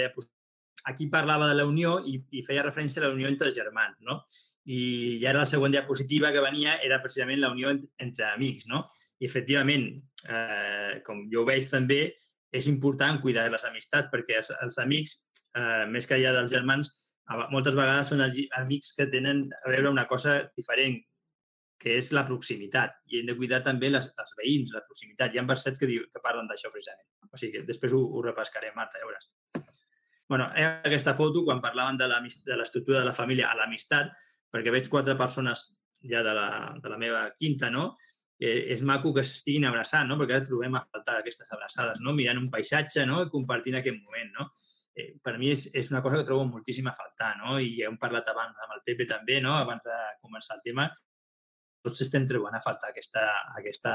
[0.86, 3.98] Aquí parlava de la unió i, i feia referència a la unió entre els germans,
[4.08, 4.22] no?
[4.66, 4.80] I,
[5.22, 8.86] i ara la següent diapositiva que venia era precisament la unió entre, entre amics, no?
[9.20, 9.88] I efectivament,
[10.28, 12.16] eh, com jo ho veig també,
[12.56, 15.18] és important cuidar les amistats perquè els, els amics,
[15.56, 16.92] eh, més que allà dels germans,
[17.50, 21.00] moltes vegades són els amics que tenen a veure una cosa diferent,
[21.82, 23.00] que és la proximitat.
[23.12, 25.34] I hem de cuidar també les, els veïns, la proximitat.
[25.34, 27.08] Hi ha versets que, diu, que parlen d'això precisament.
[27.32, 29.32] O sigui que després ho, ho repescarem, Marta, ja veuràs.
[30.30, 34.14] bueno, aquesta foto, quan parlaven de l'estructura de la família a l'amistat,
[34.50, 35.68] perquè veig quatre persones
[36.02, 36.48] ja de la,
[36.82, 37.98] de la meva quinta, no?
[38.36, 40.18] Eh, és maco que s'estiguin abraçant, no?
[40.20, 42.12] perquè ara trobem a faltar aquestes abraçades, no?
[42.14, 43.22] mirant un paisatge no?
[43.24, 44.34] i compartint aquest moment.
[44.40, 44.50] No?
[44.96, 47.56] Eh, per mi és, és una cosa que trobo moltíssim a faltar, no?
[47.64, 49.56] i hem parlat abans amb el Pepe també, no?
[49.56, 50.90] abans de començar el tema,
[51.86, 53.24] tots estem trobant a faltar aquesta,
[53.60, 53.94] aquesta,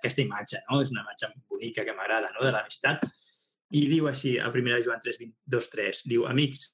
[0.00, 0.80] aquesta imatge, no?
[0.82, 3.04] És una imatge bonica que m'agrada, no?, de l'amistat.
[3.78, 5.20] I diu així, a 1 Joan 3,
[5.54, 6.64] 2, 3, diu, amics,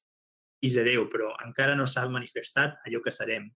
[0.63, 3.51] fills de Déu, però encara no s'ha manifestat allò que serem.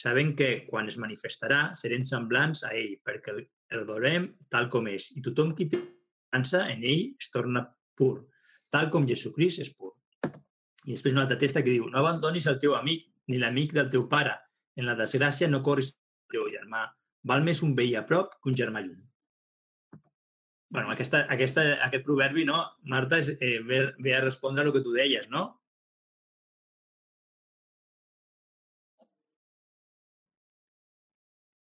[0.00, 5.10] Sabem que quan es manifestarà serem semblants a ell, perquè el veurem tal com és.
[5.18, 7.66] I tothom qui té esperança en ell es torna
[7.98, 8.14] pur,
[8.72, 9.92] tal com Jesucrist és pur.
[10.86, 13.90] I després una altra testa que diu, no abandonis el teu amic ni l'amic del
[13.92, 14.38] teu pare.
[14.78, 15.92] En la desgràcia no corris
[16.32, 16.86] teu germà.
[17.26, 19.04] Val més un veí a prop que un germà lluny.
[20.70, 24.72] bueno, aquesta, aquesta, aquest proverbi, no, Marta, és, eh, ve, ve a respondre a el
[24.72, 25.59] que tu deies, no?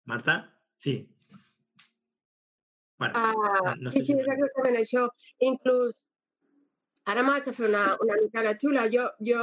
[0.05, 0.53] Marta?
[0.77, 1.09] Sí.
[2.97, 5.03] Bueno, Ah, no sí, sé sí, és exactament això.
[5.43, 6.05] Inclús,
[7.11, 8.85] ara m'haig de fer una, una mica la xula.
[8.93, 9.41] Jo, jo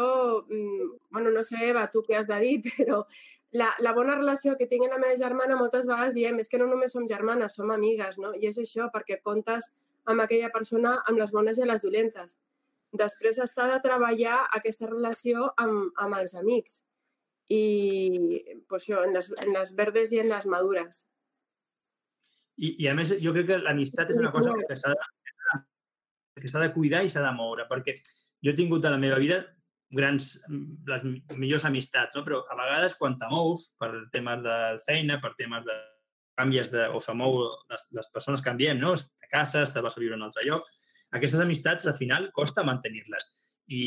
[0.49, 3.03] mm, bueno, no sé, Eva, tu què has de dir, però
[3.53, 6.63] la, la bona relació que tinc amb la meva germana moltes vegades diem és que
[6.63, 8.33] no només som germanes, som amigues, no?
[8.39, 9.73] I és això, perquè comptes
[10.09, 12.39] amb aquella persona amb les bones i les dolentes.
[13.03, 16.83] Després està de treballar aquesta relació amb, amb els amics
[17.53, 21.05] i pues, això, en, les, en les verdes i en les madures.
[22.57, 25.09] I, I a més, jo crec que l'amistat és una cosa que s'ha de,
[26.41, 27.97] que s'ha de cuidar i s'ha de moure, perquè
[28.43, 29.43] jo he tingut a la meva vida
[29.93, 30.35] grans,
[30.89, 31.03] les
[31.37, 32.25] millors amistats, no?
[32.25, 33.29] però a vegades quan te
[33.79, 35.77] per temes de feina, per temes de
[36.41, 38.95] canvies de, o se mou, les, les persones canviem, no?
[38.97, 40.69] te cases, te vas a viure en un altre lloc,
[41.13, 43.29] aquestes amistats al final costa mantenir-les
[43.73, 43.83] i,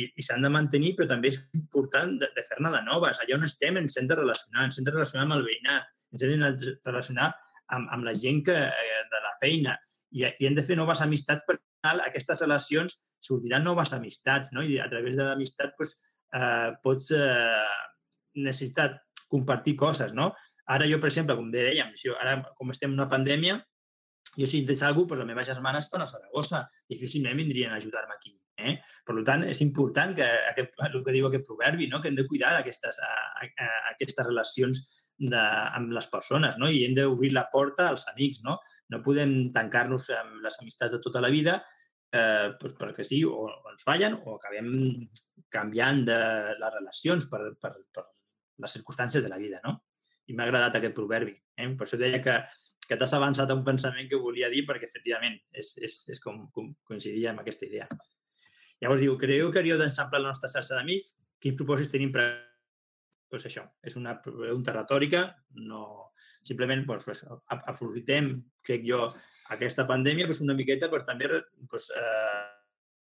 [0.00, 3.20] i, i s'han de mantenir, però també és important de, de fer-ne de noves.
[3.22, 6.26] Allà on estem ens hem de relacionar, ens hem de relacionar amb el veïnat, ens
[6.26, 7.30] hem de relacionar
[7.74, 9.76] amb, amb la gent que, eh, de la feina
[10.14, 14.62] i, i hem de fer noves amistats perquè aquestes relacions sortiran noves amistats, no?
[14.62, 15.96] I a través de l'amistat doncs,
[16.36, 17.76] eh, pots eh,
[18.44, 18.90] necessitar
[19.30, 20.32] compartir coses, no?
[20.74, 23.58] Ara jo, per exemple, com bé dèiem, jo, ara com estem en una pandèmia,
[24.34, 28.16] jo si de algú, però la meva germana està a Saragossa, difícilment vindrien a ajudar-me
[28.16, 28.34] aquí.
[28.54, 28.76] Eh?
[29.06, 32.00] Per tant, és important que aquest, el que diu aquest proverbi, no?
[32.00, 34.82] que hem de cuidar aquestes, a, a, a aquestes relacions
[35.18, 36.70] de, amb les persones no?
[36.70, 38.44] i hem d'obrir la porta als amics.
[38.46, 38.60] No,
[38.94, 41.58] no podem tancar-nos amb les amistats de tota la vida
[42.14, 44.68] eh, doncs perquè sí, o, o ens fallen o acabem
[45.52, 46.18] canviant de
[46.60, 48.06] les relacions per, per, per
[48.62, 49.60] les circumstàncies de la vida.
[49.64, 49.80] No?
[50.30, 51.34] I m'ha agradat aquest proverbi.
[51.58, 51.70] Eh?
[51.78, 52.36] Per això deia que,
[52.88, 56.46] que t'has avançat a un pensament que volia dir perquè, efectivament, és, és, és com,
[56.54, 57.88] com coincidia amb aquesta idea.
[58.82, 61.14] Llavors diu, creieu que hauríeu d'ensamplar la nostra xarxa d'amics?
[61.42, 62.26] Quins propòsits tenim per...
[63.30, 65.26] Pues això, és una pregunta retòrica,
[65.66, 65.84] no...
[66.44, 69.06] simplement pues, pues, aprofitem, crec jo,
[69.54, 71.30] aquesta pandèmia pues, una miqueta per també
[71.70, 72.42] pues, eh,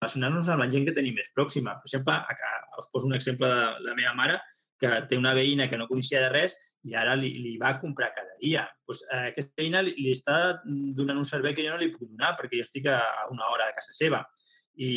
[0.01, 1.77] relacionar-nos amb la gent que tenim més pròxima.
[1.77, 2.17] Per exemple,
[2.81, 4.41] us poso un exemple de la meva mare,
[4.81, 8.11] que té una veïna que no coneixia de res i ara li, li va comprar
[8.17, 8.67] cada dia.
[8.85, 12.09] Pues, eh, aquesta veïna li, li està donant un servei que jo no li puc
[12.09, 13.01] donar perquè jo estic a
[13.33, 14.25] una hora de casa seva
[14.77, 14.91] i,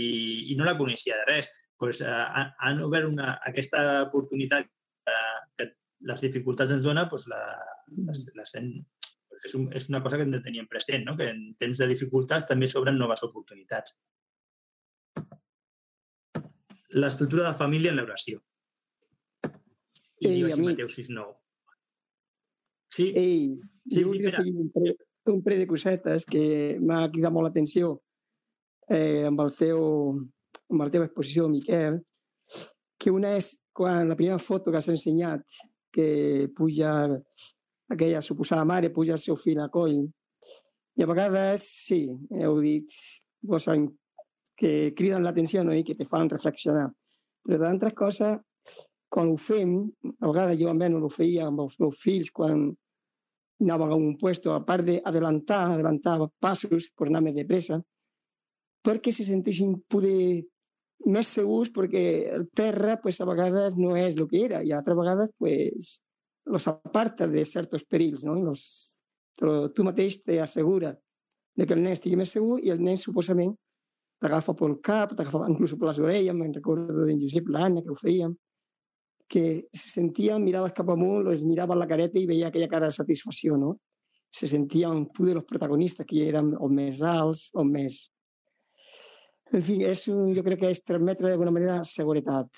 [0.51, 1.49] i no la coneixia de res.
[1.79, 2.25] Pues, eh,
[2.59, 5.69] han obert una, aquesta oportunitat eh, que
[6.11, 7.39] les dificultats ens dona, pues, la,
[8.09, 8.69] les, les hem,
[9.39, 11.15] és, un, és una cosa que hem de tenir present, no?
[11.15, 13.95] que en temps de dificultats també s'obren noves oportunitats.
[16.99, 18.41] L'estructura de família en l'oració.
[20.19, 20.73] I Ei, diu així amics.
[20.73, 21.35] Mateu 6.9.
[22.89, 23.43] Sí, Ei,
[23.89, 24.97] Sí, jo volia seguir un parell,
[25.33, 26.43] un parell de cosetes que
[26.81, 27.95] m'ha cridat molt l'atenció
[28.89, 29.81] eh, amb, el teu,
[30.69, 32.01] amb la teva exposició, Miquel,
[32.99, 35.45] que una és quan la primera foto que has ensenyat,
[35.93, 36.91] que puja
[37.89, 40.01] aquella suposada mare, puja el seu fill a coll,
[40.99, 42.03] i a vegades, sí,
[42.35, 42.99] heu dit,
[43.47, 43.87] coses
[44.59, 45.71] que criden l'atenció no?
[45.71, 46.89] i que te fan reflexionar.
[47.47, 48.41] Però d'altres coses,
[49.09, 49.77] quan ho fem,
[50.19, 52.67] a vegades jo almenys ho feia amb els meus fills quan
[53.63, 57.79] anàvem a un puesto, a part d'adelantar, adelantar passos per anar més de pressa,
[58.85, 60.45] perquè se senteixin poder
[61.09, 62.03] més segurs perquè
[62.35, 65.97] el terra pues, a vegades no és el que era i altres vegades pues,
[66.45, 68.25] los aparta de certs perills.
[68.27, 68.35] No?
[68.43, 68.97] Los,
[69.39, 70.95] tu mateix t'assegura
[71.55, 73.55] de que el nen estigui més segur i el nen suposament
[74.19, 77.97] t'agafa pel cap, t'agafa inclús per les orelles, me'n recordo d'en Josep Lana, que ho
[77.99, 78.33] fèiem,
[79.31, 82.97] que se sentia, miraves cap amunt, els mirava la careta i veia aquella cara de
[82.97, 83.77] satisfacció, no?
[84.29, 87.99] Se sentien poder els protagonistes, que eren els més alts, els més...
[89.49, 92.49] En fi, és un, jo crec que és transmetre d'alguna manera seguretat.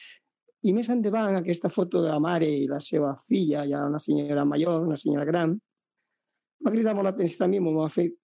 [0.67, 4.43] I més endavant, aquesta foto de la mare i la seva filla, ja una senyora
[4.45, 5.55] major, una senyora gran,
[6.61, 8.17] m'ha cridat molt l'atenció també, m'ha fet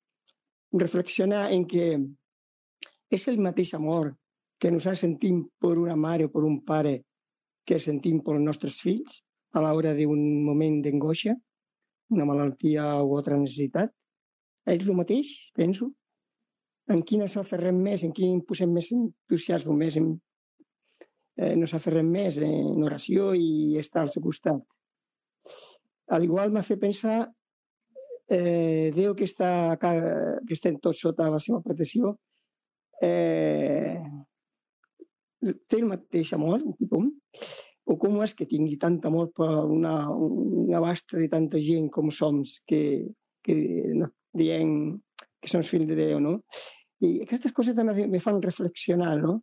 [0.77, 1.87] reflexionar en que
[3.09, 4.11] és el mateix amor
[4.59, 6.99] que nosaltres sentim per una mare o per un pare
[7.67, 9.21] que sentim per els nostres fills
[9.55, 11.33] a l'hora d'un moment d'angoixa,
[12.13, 13.93] una malaltia o altra necessitat.
[14.67, 15.93] És el mateix, penso.
[16.93, 20.13] En quin ens aferrem més, en quin posem més entusiasme, més en,
[21.37, 24.61] eh, nos aferrem més en oració i estar al seu costat.
[26.15, 27.17] Al igual m'ha fet pensar
[28.29, 32.15] eh, Déu que està, que estem tots sota la seva protecció
[33.01, 33.99] eh,
[35.39, 37.09] té el mateix amor, tothom,
[37.87, 42.09] o com és que tingui tant amor per una, una basta de tanta gent com
[42.11, 42.81] som, que,
[43.45, 43.55] que
[43.95, 44.97] no, diem
[45.39, 46.39] que som fills de Déu, no?
[47.05, 49.41] I aquestes coses també me fan reflexionar, no?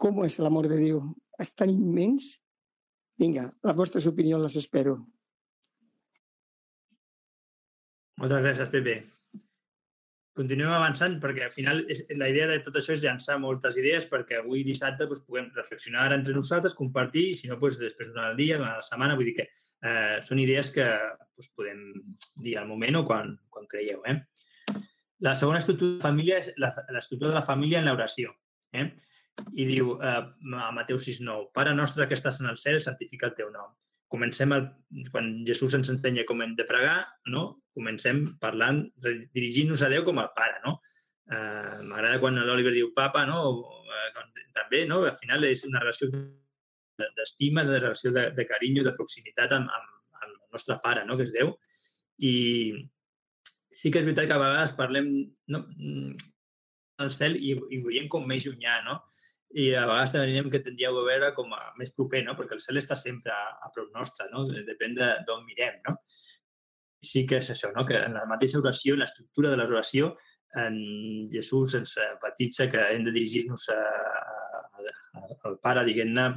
[0.00, 1.02] Com és l'amor de Déu?
[1.42, 2.36] És tan immens?
[3.18, 4.96] Vinga, les vostres opinions les espero.
[8.18, 8.96] Moltes gràcies, Pepe.
[10.38, 14.06] Continuem avançant perquè al final és, la idea de tot això és llançar moltes idees
[14.06, 18.30] perquè avui dissabte doncs, puguem reflexionar entre nosaltres, compartir i si no doncs, després durant
[18.30, 21.82] el dia, durant la setmana, vull dir que eh, són idees que doncs, podem
[22.46, 24.04] dir al moment o quan, quan creieu.
[24.06, 24.20] Eh?
[25.24, 28.32] La segona estructura de família és l'estructura de la família en l'oració.
[28.72, 28.86] Eh?
[29.54, 30.22] I diu eh,
[30.62, 33.74] a Mateu 6.9, Pare nostre que estàs en el cel, santifica el teu nom
[34.08, 34.68] comencem, el,
[35.12, 37.02] quan Jesús ens ensenya com hem de pregar,
[37.32, 37.60] no?
[37.76, 38.82] comencem parlant,
[39.36, 40.58] dirigint-nos a Déu com el Pare.
[40.64, 40.78] No?
[41.28, 43.44] Eh, M'agrada quan l'Oliver diu papa, no?
[43.92, 45.02] Eh, també, no?
[45.06, 46.08] al final és una relació
[46.98, 49.92] d'estima, de relació de, de carinyo, de proximitat amb, amb,
[50.24, 51.18] amb el nostre pare, no?
[51.20, 51.52] que és Déu.
[52.24, 52.32] I
[53.70, 55.10] sí que és veritat que a vegades parlem
[55.52, 55.62] no,
[56.98, 59.00] al cel i, i veiem com més llunyà, no?
[59.56, 62.34] i a vegades diríem que tindríeu a veure com a més proper, no?
[62.36, 64.44] perquè el cel està sempre a, a prop nostre, no?
[64.66, 65.78] depèn d'on mirem.
[65.88, 65.96] No?
[67.00, 67.86] Sí que és això, no?
[67.88, 70.16] que en la mateixa oració, en l'estructura de l'oració,
[70.58, 70.76] en
[71.32, 73.68] Jesús ens petitza que hem de dirigir-nos
[75.48, 76.28] al Pare, diguem-ne,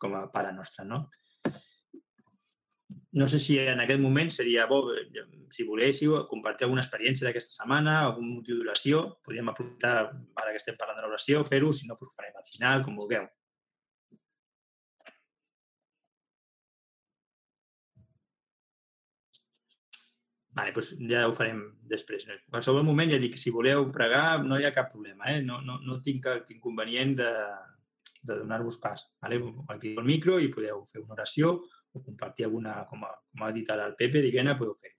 [0.00, 0.86] com a Pare nostre.
[0.88, 1.04] No?
[3.12, 7.52] No sé si en aquest moment seria bo, eh, si voléssiu, compartir alguna experiència d'aquesta
[7.58, 9.02] setmana, algun motiu d'oració.
[9.26, 9.94] Podríem aprofitar,
[10.42, 12.96] ara que estem parlant de l'oració, fer-ho, si no, doncs ho farem al final, com
[12.96, 13.28] vulgueu.
[20.56, 21.60] Vale, doncs ja ho farem
[21.92, 22.26] després.
[22.28, 25.40] En qualsevol moment ja dic, si voleu pregar no hi ha cap problema, eh?
[25.44, 27.30] no, no, no tinc cap inconvenient de,
[28.22, 29.06] de donar-vos pas.
[29.24, 29.40] Vale?
[29.68, 31.58] Activeu el micro i podeu fer una oració
[31.92, 34.94] o compartir alguna, com, a, com ha dit ara el Pepe, diguem-ne, podeu fer.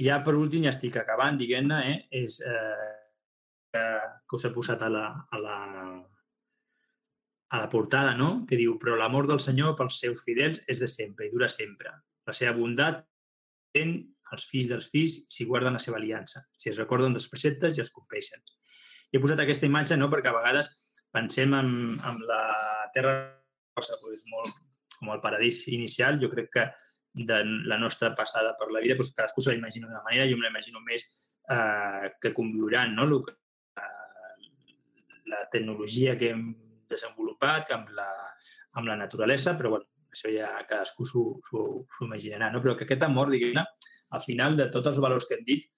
[0.00, 2.92] I ja per últim, ja estic acabant, diguem-ne, eh, és eh,
[3.72, 3.84] que,
[4.28, 5.58] que us he posat a la, a la,
[7.52, 8.46] a la portada, no?
[8.48, 11.92] que diu però l'amor del Senyor pels seus fidels és de sempre i dura sempre.
[12.28, 13.02] La seva bondat
[13.76, 13.98] ten
[14.32, 17.84] els fills dels fills si guarden la seva aliança, si es recorden dels preceptes i
[17.84, 18.40] els compleixen.
[19.12, 20.72] I he posat aquesta imatge no, perquè a vegades
[21.12, 21.70] pensem en,
[22.00, 22.42] en la
[22.94, 23.14] terra
[23.74, 24.56] cosa pues, molt
[24.98, 26.20] com el paradís inicial.
[26.22, 26.66] Jo crec que
[27.12, 30.46] de la nostra passada per la vida, doncs cadascú se l'imagina d'una manera, jo me
[30.46, 31.04] l'imagino més
[31.50, 33.06] eh, que conviuran no?
[33.06, 34.50] Lo, eh,
[35.32, 36.46] la tecnologia que hem
[36.88, 38.08] desenvolupat amb la,
[38.78, 42.60] amb la naturalesa, però bueno, això ja cadascú s'ho imaginarà, no?
[42.64, 43.64] però que aquest amor, diguem-ne,
[44.12, 45.68] al final de tots els valors que hem dit,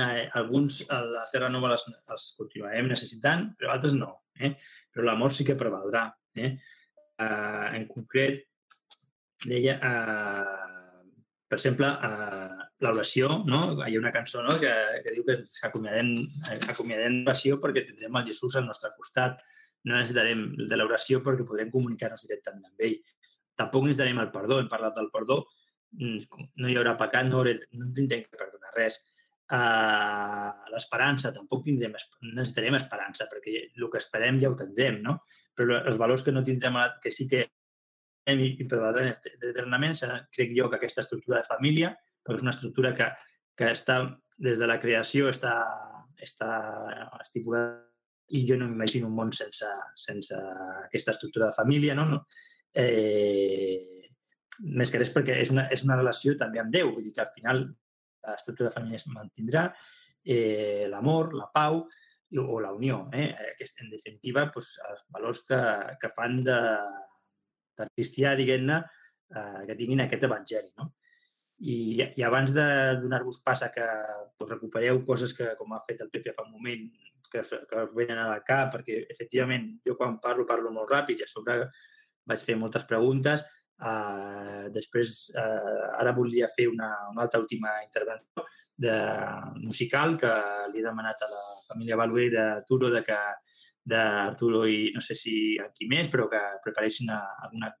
[0.00, 4.14] eh, alguns a la Terra Nova els, els continuarem necessitant, però altres no.
[4.40, 4.54] Eh?
[4.92, 6.06] Però l'amor sí que prevaldrà.
[6.36, 6.54] Eh?
[7.18, 8.42] Eh, en concret,
[9.44, 13.62] deia, eh, per exemple, eh, l'oració, no?
[13.86, 14.54] hi ha una cançó no?
[14.60, 14.72] que,
[15.04, 16.14] que diu que s'acomiadem
[16.72, 19.42] acomiadem l'oració perquè tindrem el Jesús al nostre costat.
[19.86, 22.98] No necessitarem de l'oració perquè podrem comunicar-nos directament amb ell.
[23.58, 24.60] Tampoc necessitarem el perdó.
[24.62, 25.42] Hem parlat del perdó.
[26.00, 29.00] No hi haurà pecat, no, haurem, no tindrem que perdonar res.
[29.52, 31.92] Uh, l'esperança, tampoc tindrem,
[32.30, 35.18] necessitarem esperança, perquè el que esperem ja ho tindrem, no?
[35.56, 37.46] Però els valors que no tindrem, que sí que
[38.26, 39.96] hem i prevaldran eternament
[40.32, 41.92] crec jo, que aquesta estructura de família,
[42.22, 43.08] perquè és una estructura que,
[43.58, 44.02] que està,
[44.38, 45.56] des de la creació està,
[46.22, 46.50] està
[47.20, 47.80] estipulada
[48.32, 50.36] i jo no m'imagino un món sense, sense
[50.86, 52.06] aquesta estructura de família, no?
[52.08, 52.20] no?
[52.72, 54.08] Eh,
[54.62, 57.24] més que res perquè és una, és una relació també amb Déu, vull dir que
[57.24, 57.64] al final
[58.22, 59.66] l'estructura de família es mantindrà,
[60.24, 61.82] eh, l'amor, la pau,
[62.40, 63.06] o la unió.
[63.12, 63.28] Eh?
[63.82, 65.60] En definitiva, doncs, els valors que,
[66.00, 66.58] que fan de,
[67.78, 68.80] de cristià, diguem-ne,
[69.34, 70.72] eh, que tinguin aquest evangeli.
[70.80, 70.90] No?
[71.62, 71.76] I,
[72.18, 72.66] i abans de
[72.98, 73.86] donar-vos pas a que
[74.36, 76.88] pues, recupereu coses que, com ha fet el Pepe fa un moment,
[77.32, 81.26] que, que us venen al cap, perquè efectivament jo quan parlo, parlo molt ràpid i
[81.26, 81.60] a sobre
[82.28, 83.44] vaig fer moltes preguntes.
[83.82, 88.44] Uh, després, uh, ara volia fer una, una altra última intervenció
[88.78, 88.92] de
[89.64, 90.30] musical que
[90.70, 93.18] li he demanat a la família Balué d'Arturo de que
[93.82, 97.72] d'Arturo i no sé si aquí més, però que preparessin a- alguna,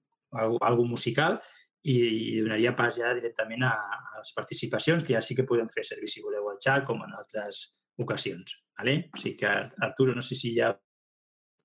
[0.66, 1.38] algo musical
[1.86, 1.94] i,
[2.34, 5.84] i donaria pas ja directament a, a les participacions, que ja sí que podem fer
[5.86, 7.62] servir si voleu el xat, com en altres
[8.02, 8.58] ocasions.
[8.78, 8.96] Vale?
[9.14, 9.54] O sigui que,
[9.86, 10.72] Arturo, no sé si ja...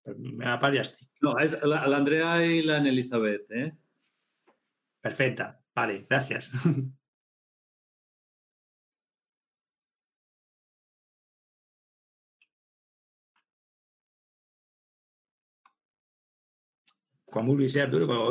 [0.06, 1.10] Per la meva part ja estic.
[1.26, 3.68] No, és la- l'Andrea i l'Anne-Elisabet, eh?
[5.06, 5.46] Perfecte.
[5.78, 6.50] Vale, gràcies.
[17.32, 18.08] Quan vulguis, eh, Arturo?
[18.10, 18.28] Però,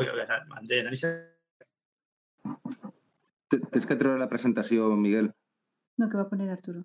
[0.60, 1.12] Andrea, Anelisa...
[3.48, 5.30] T- Tens que treure la presentació, Miguel.
[6.00, 6.82] No, que va a poner Arturo.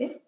[0.00, 0.22] ¿Sí?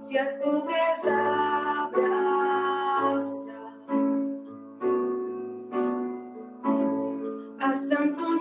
[0.00, 1.92] Si et pogués abraçar,
[7.70, 8.38] estant un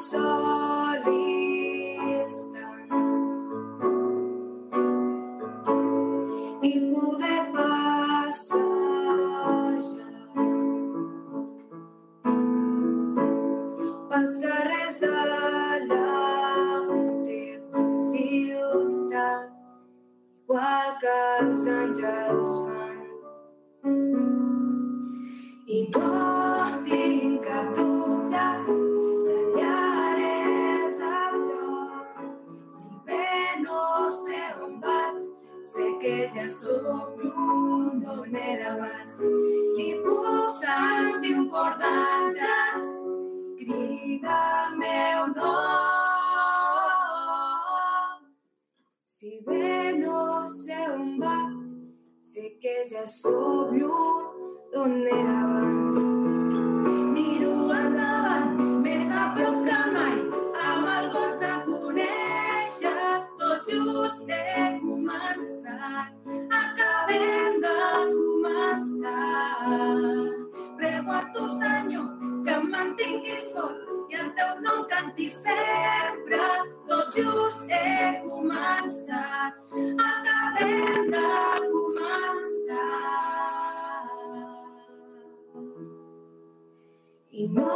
[87.40, 87.74] I no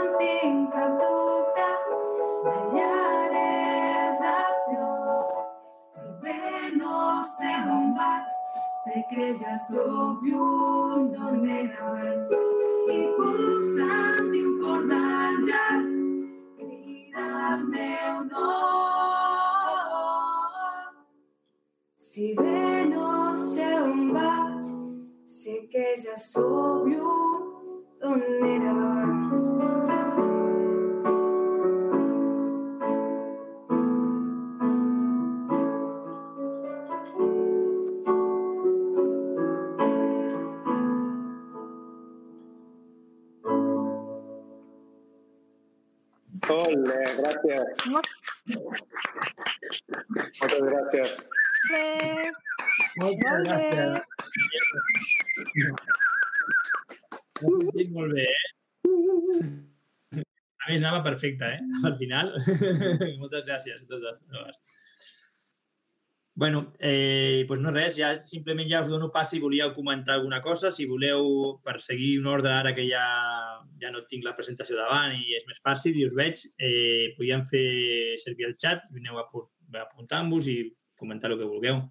[0.00, 1.64] en tinc cap dubte,
[2.44, 4.36] la llar és a
[4.68, 5.32] prop.
[5.92, 7.00] Si bé no
[7.34, 8.28] sé on vaig,
[8.78, 12.26] sé que ja sóc lluny d'on era abans.
[12.96, 15.94] I puc sentir un cor d'àngels
[16.56, 18.72] crida el meu nom.
[22.08, 23.10] Si bé no
[23.50, 24.64] sé on vaig,
[25.40, 27.21] sé que ja sóc lluny
[28.16, 29.44] maneras.
[46.48, 47.66] Hola, gracias.
[50.40, 51.10] Muchas gracias.
[52.96, 54.00] Muchas gracias.
[57.94, 58.50] Molt bé, eh?
[60.62, 61.60] A més, anava perfecte, eh?
[61.88, 62.28] Al final.
[63.22, 64.20] Moltes gràcies a totes.
[66.34, 70.38] Bueno, eh, doncs no res, ja simplement ja us dono pas si volíeu comentar alguna
[70.40, 73.02] cosa, si voleu, per seguir un ordre ara que ja,
[73.82, 77.42] ja no tinc la presentació davant i és més fàcil i us veig, eh, podíem
[77.50, 79.44] fer servir el xat aneu apu-
[79.82, 80.56] apuntant-vos i
[80.96, 81.82] comentar el que vulgueu.